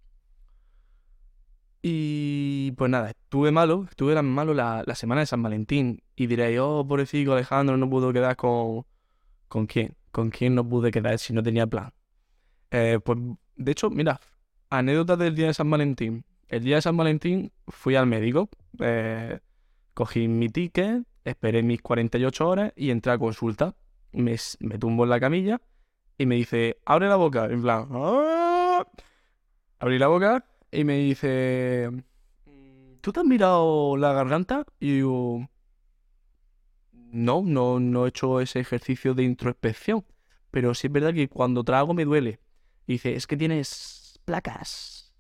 Y 1.82 2.72
pues 2.72 2.90
nada, 2.90 3.10
estuve 3.10 3.52
malo, 3.52 3.86
estuve 3.88 4.14
la- 4.14 4.22
malo 4.22 4.54
la, 4.54 4.82
la 4.86 4.94
semana 4.94 5.20
de 5.20 5.26
San 5.26 5.42
Valentín. 5.42 6.02
Y 6.16 6.26
diréis, 6.26 6.58
oh, 6.60 6.86
pobrecito 6.86 7.32
Alejandro, 7.34 7.76
no 7.76 7.88
pudo 7.88 8.12
quedar 8.12 8.36
con... 8.36 8.84
¿Con 9.48 9.66
quién? 9.66 9.96
¿Con 10.12 10.30
quién 10.30 10.54
no 10.56 10.68
pude 10.68 10.90
quedar 10.92 11.18
si 11.18 11.32
no 11.34 11.42
tenía 11.42 11.66
plan? 11.66 11.92
Eh, 12.72 13.00
pues, 13.04 13.18
de 13.56 13.72
hecho, 13.72 13.90
mira, 13.90 14.20
anécdota 14.70 15.16
del 15.16 15.34
día 15.34 15.46
de 15.48 15.54
San 15.54 15.70
Valentín. 15.70 16.24
El 16.48 16.62
día 16.64 16.76
de 16.76 16.82
San 16.82 16.96
Valentín 16.96 17.52
fui 17.66 17.96
al 17.96 18.06
médico, 18.06 18.48
eh, 18.80 19.40
cogí 19.94 20.28
mi 20.28 20.48
ticket, 20.48 21.04
esperé 21.24 21.62
mis 21.62 21.82
48 21.82 22.48
horas 22.48 22.72
y 22.76 22.90
entré 22.90 23.12
a 23.12 23.18
consulta. 23.18 23.74
Me, 24.12 24.36
tumbo 24.78 25.04
en 25.04 25.10
la 25.10 25.20
camilla 25.20 25.60
y 26.18 26.26
me 26.26 26.36
dice, 26.36 26.78
abre 26.84 27.08
la 27.08 27.16
boca. 27.16 27.46
En 27.46 27.62
plan, 27.62 27.88
"Ah". 27.90 28.86
abrí 29.78 29.98
la 29.98 30.06
boca 30.08 30.44
y 30.70 30.84
me 30.84 30.98
dice, 30.98 31.90
¿tú 33.00 33.12
te 33.12 33.20
has 33.20 33.26
mirado 33.26 33.96
la 33.96 34.12
garganta? 34.12 34.64
Y 34.80 34.94
digo, 34.96 35.48
no, 36.92 37.42
no, 37.42 37.80
no 37.80 38.06
he 38.06 38.08
hecho 38.10 38.40
ese 38.40 38.60
ejercicio 38.60 39.14
de 39.14 39.24
introspección. 39.24 40.04
Pero 40.50 40.74
sí 40.74 40.86
es 40.86 40.92
verdad 40.92 41.14
que 41.14 41.28
cuando 41.28 41.64
trago 41.64 41.94
me 41.94 42.04
duele. 42.04 42.40
Y 42.86 42.94
dice, 42.94 43.14
es 43.16 43.26
que 43.26 43.36
tienes 43.36 44.20
placas. 44.24 45.12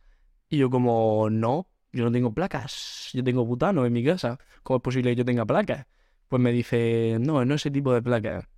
Y 0.48 0.58
yo 0.58 0.70
como, 0.70 1.30
no, 1.30 1.68
yo 1.92 2.04
no 2.04 2.12
tengo 2.12 2.34
placas. 2.34 3.10
Yo 3.12 3.24
tengo 3.24 3.44
butano 3.44 3.86
en 3.86 3.92
mi 3.92 4.04
casa. 4.04 4.38
¿Cómo 4.62 4.78
es 4.78 4.82
posible 4.82 5.10
que 5.10 5.16
yo 5.16 5.24
tenga 5.24 5.46
placas? 5.46 5.86
Pues 6.28 6.42
me 6.42 6.52
dice, 6.52 7.18
no, 7.20 7.44
no 7.44 7.54
ese 7.54 7.70
tipo 7.70 7.92
de 7.94 8.02
placas. 8.02 8.48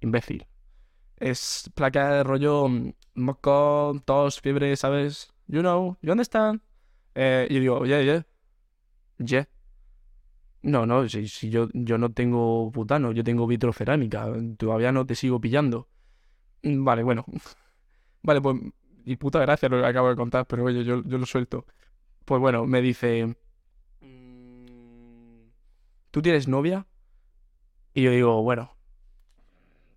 Imbécil. 0.00 0.46
Es 1.18 1.70
placa 1.74 2.12
de 2.16 2.24
rollo 2.24 2.68
mm, 2.68 2.92
moco, 3.16 4.00
tos, 4.04 4.40
fiebre, 4.40 4.76
¿sabes? 4.76 5.32
You 5.48 5.60
know, 5.60 5.98
you 6.02 6.12
understand? 6.12 6.62
Eh, 7.14 7.46
y 7.50 7.54
yo 7.56 7.60
digo, 7.60 7.86
yeah, 7.86 8.02
yeah. 8.02 8.26
Yeah. 9.18 9.44
No, 10.62 10.84
no, 10.86 11.08
si, 11.08 11.26
si 11.28 11.48
yo, 11.50 11.68
yo 11.72 11.96
no 11.98 12.12
tengo 12.12 12.70
butano, 12.70 13.12
yo 13.12 13.24
tengo 13.24 13.46
vitrocerámica. 13.46 14.26
Todavía 14.58 14.92
no 14.92 15.06
te 15.06 15.14
sigo 15.14 15.40
pillando. 15.40 15.88
Mm, 16.62 16.84
Vale, 16.84 17.04
bueno. 17.04 17.26
Vale, 18.22 18.40
pues, 18.40 18.56
y 19.04 19.16
puta 19.16 19.40
gracia 19.40 19.68
lo 19.68 19.80
que 19.80 19.86
acabo 19.86 20.08
de 20.08 20.16
contar, 20.16 20.46
pero 20.46 20.64
oye, 20.64 20.84
yo, 20.84 21.02
yo 21.04 21.18
lo 21.18 21.26
suelto. 21.26 21.66
Pues 22.24 22.40
bueno, 22.40 22.66
me 22.66 22.82
dice, 22.82 23.36
"Mm, 24.00 25.48
¿tú 26.10 26.22
tienes 26.22 26.48
novia? 26.48 26.86
Y 27.94 28.02
yo 28.02 28.10
digo, 28.10 28.42
bueno, 28.42 28.76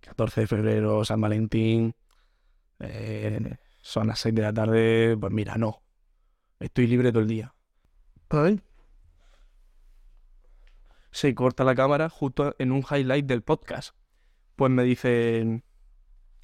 14 0.00 0.42
de 0.42 0.46
febrero, 0.46 1.04
San 1.04 1.20
Valentín, 1.20 1.94
eh, 2.80 3.56
son 3.80 4.08
las 4.08 4.18
6 4.20 4.34
de 4.34 4.42
la 4.42 4.52
tarde, 4.52 5.16
pues 5.18 5.32
mira, 5.32 5.56
no, 5.56 5.82
estoy 6.58 6.86
libre 6.86 7.12
todo 7.12 7.22
el 7.22 7.28
día. 7.28 7.54
Ay. 8.30 8.60
Se 11.10 11.34
corta 11.34 11.62
la 11.62 11.74
cámara 11.74 12.08
justo 12.08 12.56
en 12.58 12.72
un 12.72 12.84
highlight 12.90 13.26
del 13.26 13.42
podcast. 13.42 13.94
Pues 14.56 14.70
me 14.72 14.82
dice, 14.82 15.62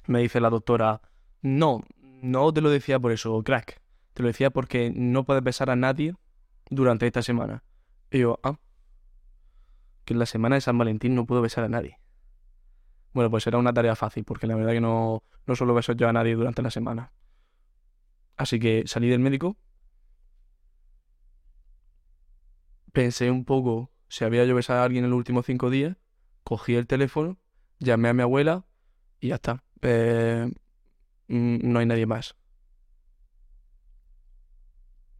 me 0.07 0.19
dice 0.19 0.39
la 0.39 0.49
doctora, 0.49 1.01
no, 1.41 1.83
no 2.21 2.53
te 2.53 2.61
lo 2.61 2.69
decía 2.69 2.99
por 2.99 3.11
eso, 3.11 3.41
crack. 3.43 3.81
Te 4.13 4.23
lo 4.23 4.27
decía 4.27 4.49
porque 4.49 4.91
no 4.93 5.23
puedes 5.25 5.43
besar 5.43 5.69
a 5.69 5.75
nadie 5.75 6.15
durante 6.69 7.07
esta 7.07 7.21
semana. 7.21 7.63
Y 8.11 8.19
yo, 8.19 8.39
ah, 8.43 8.59
que 10.05 10.13
en 10.13 10.19
la 10.19 10.25
semana 10.25 10.55
de 10.55 10.61
San 10.61 10.77
Valentín 10.77 11.15
no 11.15 11.25
puedo 11.25 11.41
besar 11.41 11.63
a 11.63 11.69
nadie. 11.69 11.99
Bueno, 13.13 13.29
pues 13.29 13.45
era 13.47 13.57
una 13.57 13.73
tarea 13.73 13.95
fácil, 13.95 14.23
porque 14.23 14.47
la 14.47 14.55
verdad 14.55 14.71
que 14.71 14.81
no, 14.81 15.23
no 15.45 15.55
solo 15.55 15.73
beso 15.73 15.93
yo 15.93 16.07
a 16.07 16.13
nadie 16.13 16.35
durante 16.35 16.61
la 16.61 16.71
semana. 16.71 17.11
Así 18.37 18.59
que 18.59 18.83
salí 18.85 19.09
del 19.09 19.19
médico, 19.19 19.57
pensé 22.91 23.29
un 23.29 23.45
poco 23.45 23.91
si 24.07 24.25
había 24.25 24.45
yo 24.45 24.55
besado 24.55 24.81
a 24.81 24.83
alguien 24.83 25.03
en 25.03 25.11
los 25.11 25.17
últimos 25.17 25.45
cinco 25.45 25.69
días, 25.69 25.97
cogí 26.43 26.75
el 26.75 26.87
teléfono, 26.87 27.37
llamé 27.79 28.09
a 28.09 28.13
mi 28.13 28.21
abuela 28.21 28.65
y 29.19 29.29
ya 29.29 29.35
está. 29.35 29.63
Eh, 29.81 30.51
no 31.37 31.79
hay 31.79 31.85
nadie 31.85 32.05
más. 32.05 32.35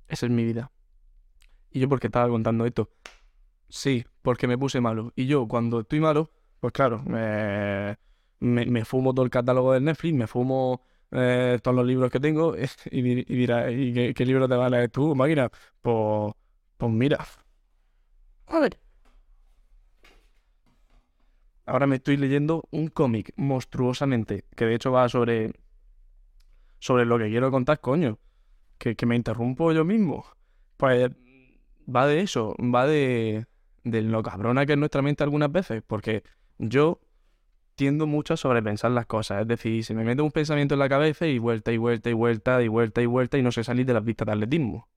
Esa 0.08 0.25
es 0.25 0.32
mi 0.32 0.44
vida. 0.44 0.72
¿Y 1.72 1.80
yo 1.80 1.89
por 1.89 2.00
qué 2.00 2.08
estaba 2.08 2.30
contando 2.30 2.65
esto? 2.65 2.89
Sí, 3.70 4.06
porque 4.22 4.48
me 4.48 4.58
puse 4.58 4.82
malo. 4.82 5.13
Y 5.15 5.27
yo, 5.27 5.48
cuando 5.48 5.82
estoy 5.82 6.01
malo, 6.01 6.32
pues 6.60 6.74
claro, 6.74 7.03
me, 7.06 7.98
me, 8.39 8.65
me 8.68 8.86
fumo 8.86 9.13
todo 9.13 9.25
el 9.25 9.32
catálogo 9.32 9.74
del 9.74 9.86
Netflix, 9.86 10.15
me 10.15 10.27
fumo 10.27 10.84
eh, 11.12 11.60
todos 11.63 11.75
los 11.77 11.88
libros 11.88 12.12
que 12.12 12.20
tengo 12.20 12.56
y, 12.91 13.00
y 13.12 13.24
dirá, 13.25 13.72
¿y 13.72 13.94
qué, 13.94 14.13
qué 14.13 14.25
libro 14.25 14.48
te 14.50 14.56
vas 14.56 14.68
a 14.68 14.72
leer 14.72 14.89
tú, 14.91 15.15
máquina? 15.15 15.50
Pues, 15.82 16.34
pues 16.77 16.91
mira. 16.94 17.25
A 18.48 18.60
ver. 18.60 18.77
Ahora 21.65 21.88
me 21.88 21.96
estoy 21.98 22.18
leyendo 22.18 22.68
un 22.72 22.88
cómic 22.88 23.34
monstruosamente, 23.36 24.46
que 24.56 24.65
de 24.65 24.75
hecho 24.75 24.91
va 24.91 25.08
sobre, 25.10 25.53
sobre 26.82 27.06
lo 27.06 27.18
que 27.18 27.30
quiero 27.30 27.52
contar, 27.52 27.80
coño. 27.80 28.20
Que, 28.78 28.96
que 28.96 29.06
me 29.06 29.16
interrumpo 29.16 29.72
yo 29.72 29.86
mismo. 29.86 30.26
Pues 30.76 31.12
va 31.88 32.08
de 32.08 32.22
eso, 32.22 32.56
va 32.60 32.88
de, 32.88 33.46
de 33.84 34.02
lo 34.02 34.24
cabrona 34.24 34.66
que 34.66 34.74
es 34.74 34.80
nuestra 34.80 35.04
mente 35.04 35.24
algunas 35.24 35.52
veces, 35.52 35.84
porque 35.86 36.24
yo 36.58 37.00
tiendo 37.76 38.08
mucho 38.08 38.34
a 38.34 38.38
sobrepensar 38.38 38.92
las 38.92 39.06
cosas, 39.06 39.42
es 39.42 39.48
decir, 39.48 39.84
se 39.86 39.94
me 39.94 40.04
mete 40.04 40.24
un 40.24 40.32
pensamiento 40.32 40.74
en 40.74 40.80
la 40.80 40.90
cabeza 40.90 41.28
y 41.28 41.38
vuelta 41.38 41.72
y 41.72 41.78
vuelta 41.78 42.10
y 42.10 42.14
vuelta 42.14 42.62
y 42.62 42.68
vuelta 42.68 43.02
y 43.02 43.06
vuelta 43.06 43.38
y 43.38 43.44
no 43.44 43.52
sé 43.52 43.64
salir 43.64 43.86
de 43.86 43.94
las 43.94 44.04
pistas 44.04 44.26
de 44.26 44.32
atletismo. 44.34 44.88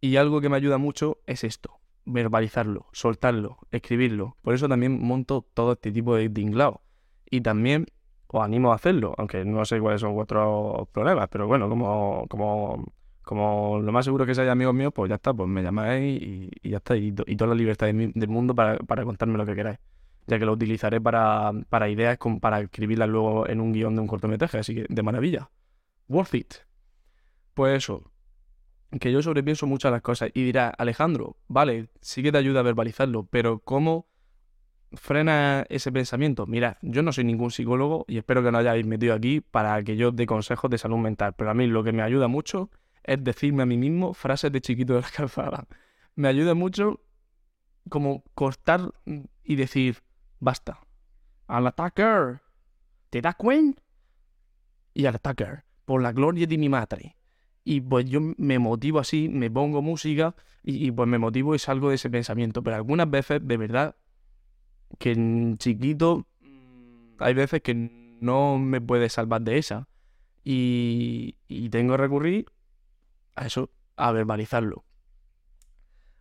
Y 0.00 0.16
algo 0.16 0.40
que 0.40 0.50
me 0.50 0.56
ayuda 0.56 0.76
mucho 0.76 1.18
es 1.26 1.42
esto, 1.44 1.80
verbalizarlo, 2.04 2.86
soltarlo, 2.92 3.58
escribirlo. 3.70 4.36
Por 4.42 4.54
eso 4.54 4.68
también 4.68 5.00
monto 5.00 5.46
todo 5.54 5.72
este 5.72 5.90
tipo 5.90 6.16
de 6.16 6.28
tinglao. 6.28 6.82
Y 7.30 7.40
también 7.40 7.86
os 8.32 8.42
animo 8.42 8.72
a 8.72 8.76
hacerlo, 8.76 9.14
aunque 9.18 9.44
no 9.44 9.64
sé 9.64 9.78
cuáles 9.78 10.00
son 10.00 10.14
vuestros 10.14 10.88
problemas, 10.88 11.28
pero 11.30 11.46
bueno, 11.46 11.68
como, 11.68 12.26
como, 12.28 12.84
como 13.22 13.78
lo 13.80 13.92
más 13.92 14.06
seguro 14.06 14.24
que 14.24 14.34
seáis 14.34 14.50
amigos 14.50 14.74
míos, 14.74 14.92
pues 14.94 15.10
ya 15.10 15.16
está, 15.16 15.34
pues 15.34 15.48
me 15.48 15.62
llamáis 15.62 16.20
y, 16.20 16.50
ya 16.62 16.78
está, 16.78 16.96
y, 16.96 17.14
y 17.26 17.36
toda 17.36 17.50
la 17.50 17.54
libertad 17.54 17.88
del 17.88 18.28
mundo 18.28 18.54
para, 18.54 18.78
para 18.78 19.04
contarme 19.04 19.36
lo 19.36 19.44
que 19.44 19.54
queráis, 19.54 19.78
ya 20.26 20.38
que 20.38 20.46
lo 20.46 20.52
utilizaré 20.52 21.00
para, 21.00 21.52
para 21.68 21.90
ideas, 21.90 22.18
para 22.40 22.60
escribirlas 22.60 23.08
luego 23.10 23.46
en 23.48 23.60
un 23.60 23.72
guion 23.72 23.94
de 23.94 24.00
un 24.00 24.06
cortometraje, 24.06 24.58
así 24.58 24.74
que 24.74 24.86
de 24.88 25.02
maravilla. 25.02 25.50
Worth 26.08 26.34
it. 26.34 26.54
Pues 27.52 27.76
eso, 27.76 28.02
que 28.98 29.12
yo 29.12 29.20
sobrepienso 29.20 29.66
muchas 29.66 29.92
las 29.92 30.00
cosas 30.00 30.30
y 30.32 30.42
dirá, 30.42 30.68
Alejandro, 30.70 31.36
vale, 31.48 31.90
sí 32.00 32.22
que 32.22 32.32
te 32.32 32.38
ayuda 32.38 32.60
a 32.60 32.62
verbalizarlo, 32.62 33.24
pero 33.24 33.58
¿cómo 33.58 34.06
frena 34.94 35.64
ese 35.68 35.92
pensamiento? 35.92 36.46
Mira, 36.46 36.78
yo 36.82 37.02
no 37.02 37.12
soy 37.12 37.24
ningún 37.24 37.50
psicólogo 37.50 38.04
y 38.08 38.18
espero 38.18 38.42
que 38.42 38.52
no 38.52 38.58
hayáis 38.58 38.86
metido 38.86 39.14
aquí 39.14 39.40
para 39.40 39.82
que 39.82 39.96
yo 39.96 40.12
dé 40.12 40.26
consejos 40.26 40.70
de 40.70 40.78
salud 40.78 40.98
mental, 40.98 41.34
pero 41.36 41.50
a 41.50 41.54
mí 41.54 41.66
lo 41.66 41.82
que 41.82 41.92
me 41.92 42.02
ayuda 42.02 42.28
mucho 42.28 42.70
es 43.04 43.22
decirme 43.22 43.62
a 43.62 43.66
mí 43.66 43.76
mismo 43.76 44.14
frases 44.14 44.52
de 44.52 44.60
chiquito 44.60 44.94
de 44.94 45.02
la 45.02 45.08
calzada. 45.16 45.66
Me 46.14 46.28
ayuda 46.28 46.54
mucho 46.54 47.00
como 47.88 48.22
cortar 48.34 48.92
y 49.44 49.56
decir, 49.56 50.02
basta, 50.38 50.78
al 51.46 51.66
attacker, 51.66 52.40
¿te 53.10 53.20
das 53.20 53.34
cuenta? 53.36 53.82
Y 54.94 55.06
al 55.06 55.20
Tucker, 55.20 55.64
por 55.84 56.02
la 56.02 56.12
gloria 56.12 56.46
de 56.46 56.58
mi 56.58 56.68
madre. 56.68 57.16
Y 57.64 57.80
pues 57.80 58.04
yo 58.06 58.20
me 58.20 58.58
motivo 58.58 58.98
así, 58.98 59.28
me 59.28 59.50
pongo 59.50 59.80
música 59.82 60.34
y, 60.62 60.86
y 60.86 60.90
pues 60.90 61.08
me 61.08 61.18
motivo 61.18 61.54
y 61.54 61.58
salgo 61.58 61.88
de 61.88 61.94
ese 61.94 62.10
pensamiento. 62.10 62.62
Pero 62.62 62.76
algunas 62.76 63.08
veces, 63.08 63.40
de 63.42 63.56
verdad, 63.56 63.96
que 64.98 65.12
en 65.12 65.56
chiquito, 65.58 66.26
hay 67.18 67.34
veces 67.34 67.62
que 67.62 67.74
no 68.20 68.58
me 68.58 68.80
puede 68.80 69.08
salvar 69.08 69.42
de 69.42 69.58
esa. 69.58 69.88
Y, 70.44 71.36
y 71.48 71.68
tengo 71.70 71.94
que 71.94 72.02
recurrir 72.02 72.46
a 73.36 73.46
eso, 73.46 73.70
a 73.96 74.12
verbalizarlo. 74.12 74.84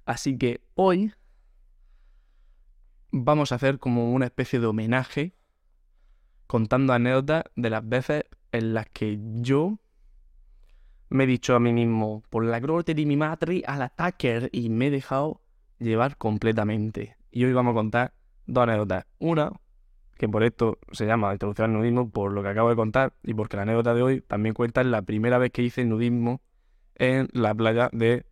Así 0.06 0.38
que 0.38 0.62
hoy 0.76 1.14
vamos 3.12 3.52
a 3.52 3.56
hacer 3.56 3.80
como 3.80 4.14
una 4.14 4.26
especie 4.26 4.60
de 4.60 4.68
homenaje 4.68 5.34
contando 6.48 6.94
anécdotas 6.94 7.44
de 7.56 7.70
las 7.70 7.88
veces 7.88 8.26
en 8.52 8.74
las 8.74 8.88
que 8.90 9.20
yo 9.36 9.80
me 11.12 11.26
he 11.26 11.28
dicho 11.28 11.56
a 11.56 11.60
mí 11.60 11.74
mismo, 11.74 12.24
por 12.30 12.46
la 12.46 12.60
gloria 12.62 12.94
de 12.94 13.06
mi 13.06 13.18
madre, 13.18 13.64
al 13.68 13.82
attacker, 13.82 14.50
y 14.54 14.70
me 14.70 14.88
he 14.88 14.92
dejado 14.92 15.42
llevar 15.78 16.18
completamente. 16.18 17.18
Y 17.32 17.44
hoy 17.44 17.52
vamos 17.52 17.72
a 17.72 17.76
contar 17.76 18.14
dos 18.52 18.64
anécdotas. 18.64 19.06
Una, 19.20 19.52
que 20.18 20.30
por 20.30 20.44
esto 20.44 20.78
se 20.92 21.06
llama 21.06 21.32
Introducción 21.32 21.72
al 21.72 21.78
Nudismo, 21.78 22.10
por 22.10 22.32
lo 22.32 22.44
que 22.44 22.50
acabo 22.50 22.70
de 22.70 22.76
contar, 22.76 23.14
y 23.24 23.34
porque 23.34 23.58
la 23.58 23.64
anécdota 23.64 23.94
de 23.94 24.04
hoy 24.04 24.22
también 24.22 24.54
cuenta 24.54 24.84
la 24.84 25.02
primera 25.02 25.38
vez 25.38 25.52
que 25.52 25.64
hice 25.64 25.84
nudismo 25.86 26.42
en 26.96 27.28
la 27.34 27.56
playa 27.56 27.90
de 27.92 28.26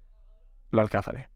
Los 0.71 0.83
Alcázares. 0.83 1.27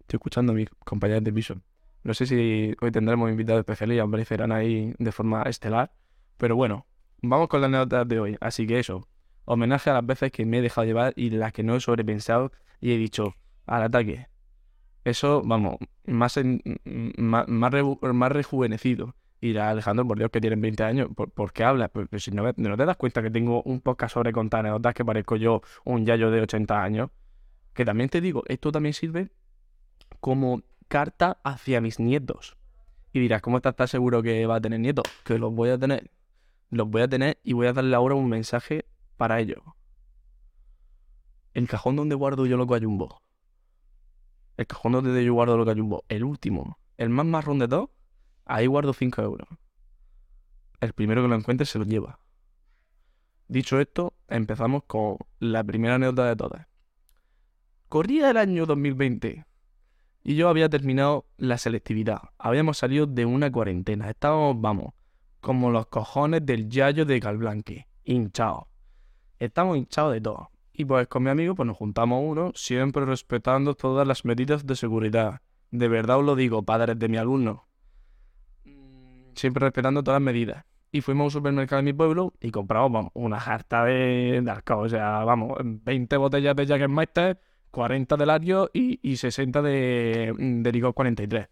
Estoy 0.00 0.16
escuchando 0.16 0.52
a 0.52 0.56
mis 0.56 0.68
compañeros 0.84 1.22
de 1.22 1.32
piso. 1.32 1.54
No 2.02 2.14
sé 2.14 2.26
si 2.26 2.74
hoy 2.80 2.90
tendremos 2.90 3.30
invitados 3.30 3.60
especiales 3.60 3.96
y 3.96 4.00
aparecerán 4.00 4.50
ahí 4.50 4.92
de 4.98 5.12
forma 5.12 5.42
estelar. 5.44 5.92
Pero 6.36 6.56
bueno, 6.56 6.86
vamos 7.22 7.46
con 7.46 7.60
la 7.60 7.68
anécdota 7.68 8.04
de 8.04 8.18
hoy. 8.18 8.36
Así 8.40 8.66
que 8.66 8.80
eso, 8.80 9.06
homenaje 9.44 9.90
a 9.90 9.94
las 9.94 10.04
veces 10.04 10.32
que 10.32 10.44
me 10.44 10.58
he 10.58 10.62
dejado 10.62 10.84
llevar 10.84 11.12
y 11.14 11.30
las 11.30 11.52
que 11.52 11.62
no 11.62 11.76
he 11.76 11.80
sobrepensado 11.80 12.50
y 12.80 12.92
he 12.92 12.96
dicho 12.96 13.36
al 13.66 13.84
ataque. 13.84 14.26
Eso, 15.04 15.42
vamos, 15.44 15.76
más, 16.06 16.36
en- 16.36 16.62
más, 17.18 17.48
más, 17.48 17.72
reju- 17.72 18.12
más 18.12 18.32
rejuvenecido. 18.32 19.14
Y 19.40 19.48
dirá, 19.48 19.70
Alejandro, 19.70 20.06
por 20.06 20.18
Dios, 20.18 20.30
que 20.30 20.40
tienen 20.40 20.60
20 20.60 20.84
años, 20.84 21.08
¿por, 21.16 21.52
qué 21.52 21.64
hablas? 21.64 21.90
Pues, 21.90 22.06
pues 22.08 22.22
si 22.22 22.30
no, 22.30 22.52
te 22.54 22.76
das 22.86 22.96
cuenta 22.96 23.22
que 23.22 23.30
tengo 23.30 23.62
un 23.64 23.80
podcast 23.80 24.14
sobre 24.14 24.30
contar 24.32 24.60
anécdotas 24.60 24.94
que 24.94 25.04
parezco 25.04 25.34
yo 25.34 25.62
un 25.84 26.06
yayo 26.06 26.30
de 26.30 26.42
80 26.42 26.80
años. 26.82 27.10
Que 27.74 27.84
también 27.84 28.08
te 28.08 28.20
digo, 28.20 28.44
esto 28.46 28.70
también 28.70 28.92
sirve 28.92 29.30
como 30.20 30.62
carta 30.86 31.38
hacia 31.42 31.80
mis 31.80 31.98
nietos. 31.98 32.56
Y 33.12 33.18
dirás, 33.18 33.42
¿cómo 33.42 33.56
estás 33.56 33.90
seguro 33.90 34.22
que 34.22 34.46
va 34.46 34.56
a 34.56 34.60
tener 34.60 34.78
nietos? 34.78 35.04
Que 35.24 35.38
los 35.38 35.52
voy 35.52 35.70
a 35.70 35.78
tener. 35.78 36.10
Los 36.70 36.88
voy 36.88 37.02
a 37.02 37.08
tener 37.08 37.38
y 37.42 37.54
voy 37.54 37.66
a 37.66 37.72
darle 37.72 37.96
ahora 37.96 38.14
un 38.14 38.28
mensaje 38.28 38.84
para 39.16 39.40
ellos. 39.40 39.58
El 41.52 41.66
cajón 41.68 41.96
donde 41.96 42.14
guardo 42.14 42.46
yo 42.46 42.56
los 42.56 42.66
gallumbos. 42.68 43.14
El 44.56 44.66
cajón 44.66 44.92
donde 44.92 45.24
yo 45.24 45.34
guardo 45.34 45.56
los 45.56 45.66
gallumbos. 45.66 46.02
El 46.08 46.24
último. 46.24 46.78
El 46.96 47.10
más 47.10 47.26
marrón 47.26 47.58
de 47.58 47.68
todos. 47.68 47.90
Ahí 48.44 48.66
guardo 48.66 48.92
5 48.92 49.22
euros. 49.22 49.48
El 50.80 50.92
primero 50.92 51.22
que 51.22 51.28
lo 51.28 51.34
encuentre 51.34 51.66
se 51.66 51.78
lo 51.78 51.84
lleva. 51.84 52.18
Dicho 53.48 53.80
esto, 53.80 54.14
empezamos 54.28 54.84
con 54.84 55.16
la 55.38 55.62
primera 55.62 55.96
anécdota 55.96 56.26
de 56.26 56.36
todas. 56.36 56.66
Corría 57.88 58.30
el 58.30 58.36
año 58.36 58.66
2020 58.66 59.44
y 60.24 60.36
yo 60.36 60.48
había 60.48 60.68
terminado 60.68 61.26
la 61.36 61.58
selectividad. 61.58 62.20
Habíamos 62.38 62.78
salido 62.78 63.06
de 63.06 63.26
una 63.26 63.50
cuarentena. 63.50 64.08
Estábamos, 64.08 64.60
vamos, 64.60 64.94
como 65.40 65.70
los 65.70 65.86
cojones 65.86 66.46
del 66.46 66.68
yayo 66.68 67.04
de 67.04 67.20
Calblanque. 67.20 67.88
Hinchados. 68.04 68.64
Estamos 69.38 69.76
hinchados 69.76 70.12
de 70.12 70.20
todo. 70.20 70.51
Y 70.82 70.84
pues 70.84 71.06
con 71.06 71.22
mi 71.22 71.30
amigo 71.30 71.54
pues 71.54 71.64
nos 71.64 71.76
juntamos 71.76 72.20
uno, 72.24 72.50
siempre 72.56 73.04
respetando 73.04 73.74
todas 73.74 74.04
las 74.04 74.24
medidas 74.24 74.66
de 74.66 74.74
seguridad. 74.74 75.40
De 75.70 75.86
verdad 75.86 76.18
os 76.18 76.24
lo 76.24 76.34
digo, 76.34 76.64
padres 76.64 76.98
de 76.98 77.08
mi 77.08 77.18
alumno. 77.18 77.68
Siempre 79.36 79.64
respetando 79.64 80.02
todas 80.02 80.20
las 80.20 80.24
medidas. 80.24 80.64
Y 80.90 81.00
fuimos 81.00 81.22
a 81.22 81.24
un 81.26 81.30
supermercado 81.30 81.80
de 81.82 81.84
mi 81.84 81.92
pueblo 81.92 82.34
y 82.40 82.50
compramos 82.50 82.90
vamos, 82.90 83.12
una 83.14 83.38
jarta 83.38 83.84
de, 83.84 84.40
de 84.42 84.50
alcohol. 84.50 84.86
O 84.86 84.88
sea, 84.88 85.22
vamos, 85.22 85.56
20 85.62 86.16
botellas 86.16 86.56
de 86.56 86.66
Jägermeister, 86.66 87.40
40 87.70 88.16
de 88.16 88.26
Lario 88.26 88.68
y, 88.74 88.98
y 89.08 89.14
60 89.14 89.62
de, 89.62 90.34
de 90.36 90.72
licor 90.72 90.94
43. 90.94 91.46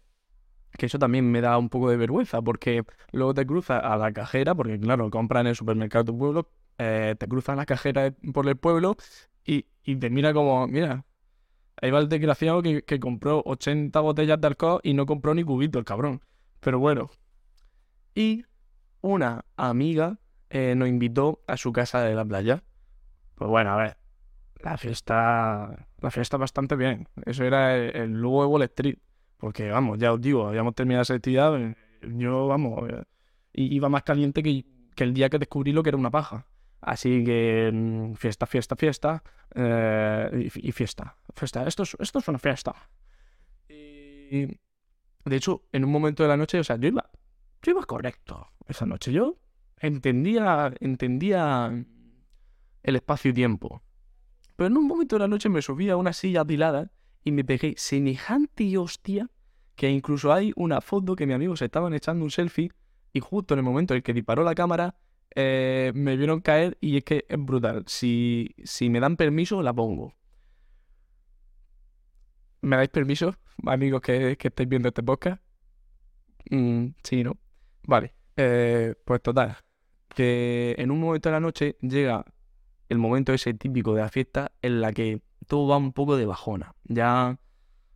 Que 0.77 0.87
eso 0.87 0.99
también 0.99 1.31
me 1.31 1.39
da 1.39 1.57
un 1.57 1.69
poco 1.69 1.89
de 1.89 1.95
vergüenza 1.95 2.41
porque 2.41 2.83
luego 3.13 3.33
te 3.33 3.45
cruzas 3.45 3.81
a 3.81 3.95
la 3.95 4.11
cajera, 4.11 4.53
porque 4.55 4.77
claro, 4.77 5.09
compras 5.09 5.39
en 5.39 5.47
el 5.47 5.55
supermercado 5.55 6.03
de 6.03 6.11
tu 6.11 6.17
pueblo, 6.17 6.49
eh, 6.77 7.15
te 7.19 7.27
cruzas 7.27 7.53
a 7.53 7.57
la 7.57 7.65
cajera 7.65 8.03
de- 8.03 8.11
por 8.33 8.47
el 8.47 8.57
pueblo 8.57 8.95
y, 9.45 9.67
y 9.83 9.95
te 9.97 10.09
mira 10.09 10.33
como, 10.33 10.67
mira, 10.67 11.05
ahí 11.81 11.91
va 11.91 11.99
el 11.99 12.09
desgraciado 12.09 12.61
que, 12.63 12.99
compró 12.99 13.43
80 13.45 14.01
botellas 14.01 14.41
de 14.41 14.47
alcohol 14.47 14.81
y 14.83 14.93
no 14.93 15.05
compró 15.07 15.33
ni 15.35 15.43
cubito, 15.43 15.79
el 15.79 15.85
cabrón. 15.85 16.21
Pero 16.61 16.79
bueno. 16.79 17.11
Y 18.15 18.45
una 19.01 19.45
amiga 19.57 20.19
eh, 20.49 20.75
nos 20.75 20.89
invitó 20.89 21.41
a 21.47 21.57
su 21.57 21.71
casa 21.73 22.01
de 22.03 22.15
la 22.15 22.25
playa. 22.25 22.63
Pues 23.35 23.49
bueno, 23.49 23.71
a 23.71 23.77
ver, 23.77 23.97
la 24.61 24.77
fiesta, 24.77 25.87
la 26.01 26.11
fiesta 26.11 26.37
bastante 26.37 26.75
bien. 26.77 27.07
Eso 27.25 27.45
era 27.45 27.75
el, 27.77 27.95
el 27.95 28.13
Lugo 28.21 28.43
de 28.43 28.49
Wall 28.49 28.63
Street. 28.63 28.97
Porque, 29.37 29.69
vamos, 29.71 29.99
ya 29.99 30.13
os 30.13 30.21
digo, 30.21 30.47
habíamos 30.47 30.75
terminado 30.75 31.03
esa 31.03 31.15
actividad. 31.15 31.59
eh, 31.61 31.75
Yo, 32.17 32.47
vamos, 32.47 32.89
eh, 32.91 33.03
iba 33.53 33.89
más 33.89 34.03
caliente 34.03 34.43
que, 34.43 34.65
que 34.95 35.03
el 35.05 35.13
día 35.13 35.29
que 35.29 35.39
descubrí 35.39 35.73
lo 35.73 35.83
que 35.83 35.89
era 35.89 35.97
una 35.97 36.11
paja. 36.11 36.47
Así 36.81 37.23
que, 37.23 37.69
mm, 37.73 38.13
fiesta, 38.15 38.45
fiesta, 38.45 38.75
fiesta. 38.75 39.23
eh, 39.55 40.43
y, 40.45 40.49
fi- 40.49 40.61
y 40.63 40.71
fiesta. 40.71 41.15
Fiesta. 41.35 41.67
Esto 41.67 41.83
es, 41.83 41.95
esto 41.99 42.19
es 42.19 42.27
una 42.27 42.39
fiesta. 42.39 42.73
Y, 43.69 44.45
de 45.25 45.35
hecho, 45.35 45.63
en 45.71 45.85
un 45.85 45.91
momento 45.91 46.23
de 46.23 46.29
la 46.29 46.37
noche, 46.37 46.59
o 46.59 46.63
sea, 46.63 46.77
yo 46.77 46.87
iba, 46.87 47.09
yo 47.61 47.71
iba 47.71 47.83
correcto 47.85 48.47
esa 48.67 48.85
noche. 48.85 49.11
Yo 49.11 49.37
entendía, 49.77 50.73
entendía 50.79 51.71
el 52.83 52.95
espacio 52.95 53.31
y 53.31 53.33
tiempo. 53.33 53.81
Pero 54.55 54.67
en 54.67 54.77
un 54.77 54.87
momento 54.87 55.15
de 55.15 55.19
la 55.21 55.27
noche 55.27 55.49
me 55.49 55.61
subí 55.61 55.89
a 55.89 55.97
una 55.97 56.13
silla 56.13 56.41
apilada 56.41 56.91
y 57.23 57.31
me 57.31 57.43
pegué 57.43 57.75
semejante 57.77 58.77
hostia 58.77 59.29
que 59.75 59.89
incluso 59.89 60.31
hay 60.33 60.53
una 60.55 60.81
foto 60.81 61.15
que 61.15 61.25
mis 61.25 61.35
amigos 61.35 61.59
se 61.59 61.65
estaban 61.65 61.93
echando 61.93 62.23
un 62.23 62.31
selfie 62.31 62.71
y 63.13 63.19
justo 63.19 63.53
en 63.53 63.59
el 63.59 63.63
momento 63.63 63.93
en 63.93 63.97
el 63.97 64.03
que 64.03 64.13
disparó 64.13 64.43
la 64.43 64.55
cámara 64.55 64.95
eh, 65.35 65.91
me 65.95 66.17
vieron 66.17 66.41
caer 66.41 66.77
y 66.81 66.97
es 66.97 67.03
que 67.03 67.25
es 67.27 67.37
brutal. 67.37 67.83
Si, 67.87 68.55
si 68.63 68.89
me 68.89 68.99
dan 68.99 69.17
permiso, 69.17 69.61
la 69.61 69.73
pongo. 69.73 70.13
¿Me 72.61 72.75
dais 72.75 72.89
permiso, 72.89 73.35
amigos 73.65 74.01
que, 74.01 74.37
que 74.37 74.49
estáis 74.49 74.69
viendo 74.69 74.89
este 74.89 75.01
podcast? 75.03 75.41
Mm, 76.49 76.87
sí, 77.03 77.23
¿no? 77.23 77.37
Vale. 77.83 78.13
Eh, 78.37 78.95
pues 79.05 79.21
total. 79.21 79.57
Que 80.09 80.75
en 80.77 80.91
un 80.91 80.99
momento 80.99 81.29
de 81.29 81.33
la 81.33 81.39
noche 81.39 81.77
llega 81.81 82.25
el 82.89 82.97
momento 82.97 83.33
ese 83.33 83.53
típico 83.53 83.93
de 83.93 84.01
la 84.01 84.09
fiesta 84.09 84.51
en 84.61 84.81
la 84.81 84.91
que 84.91 85.21
todo 85.47 85.67
va 85.67 85.77
un 85.77 85.93
poco 85.93 86.17
de 86.17 86.25
bajona. 86.25 86.75
Ya 86.83 87.39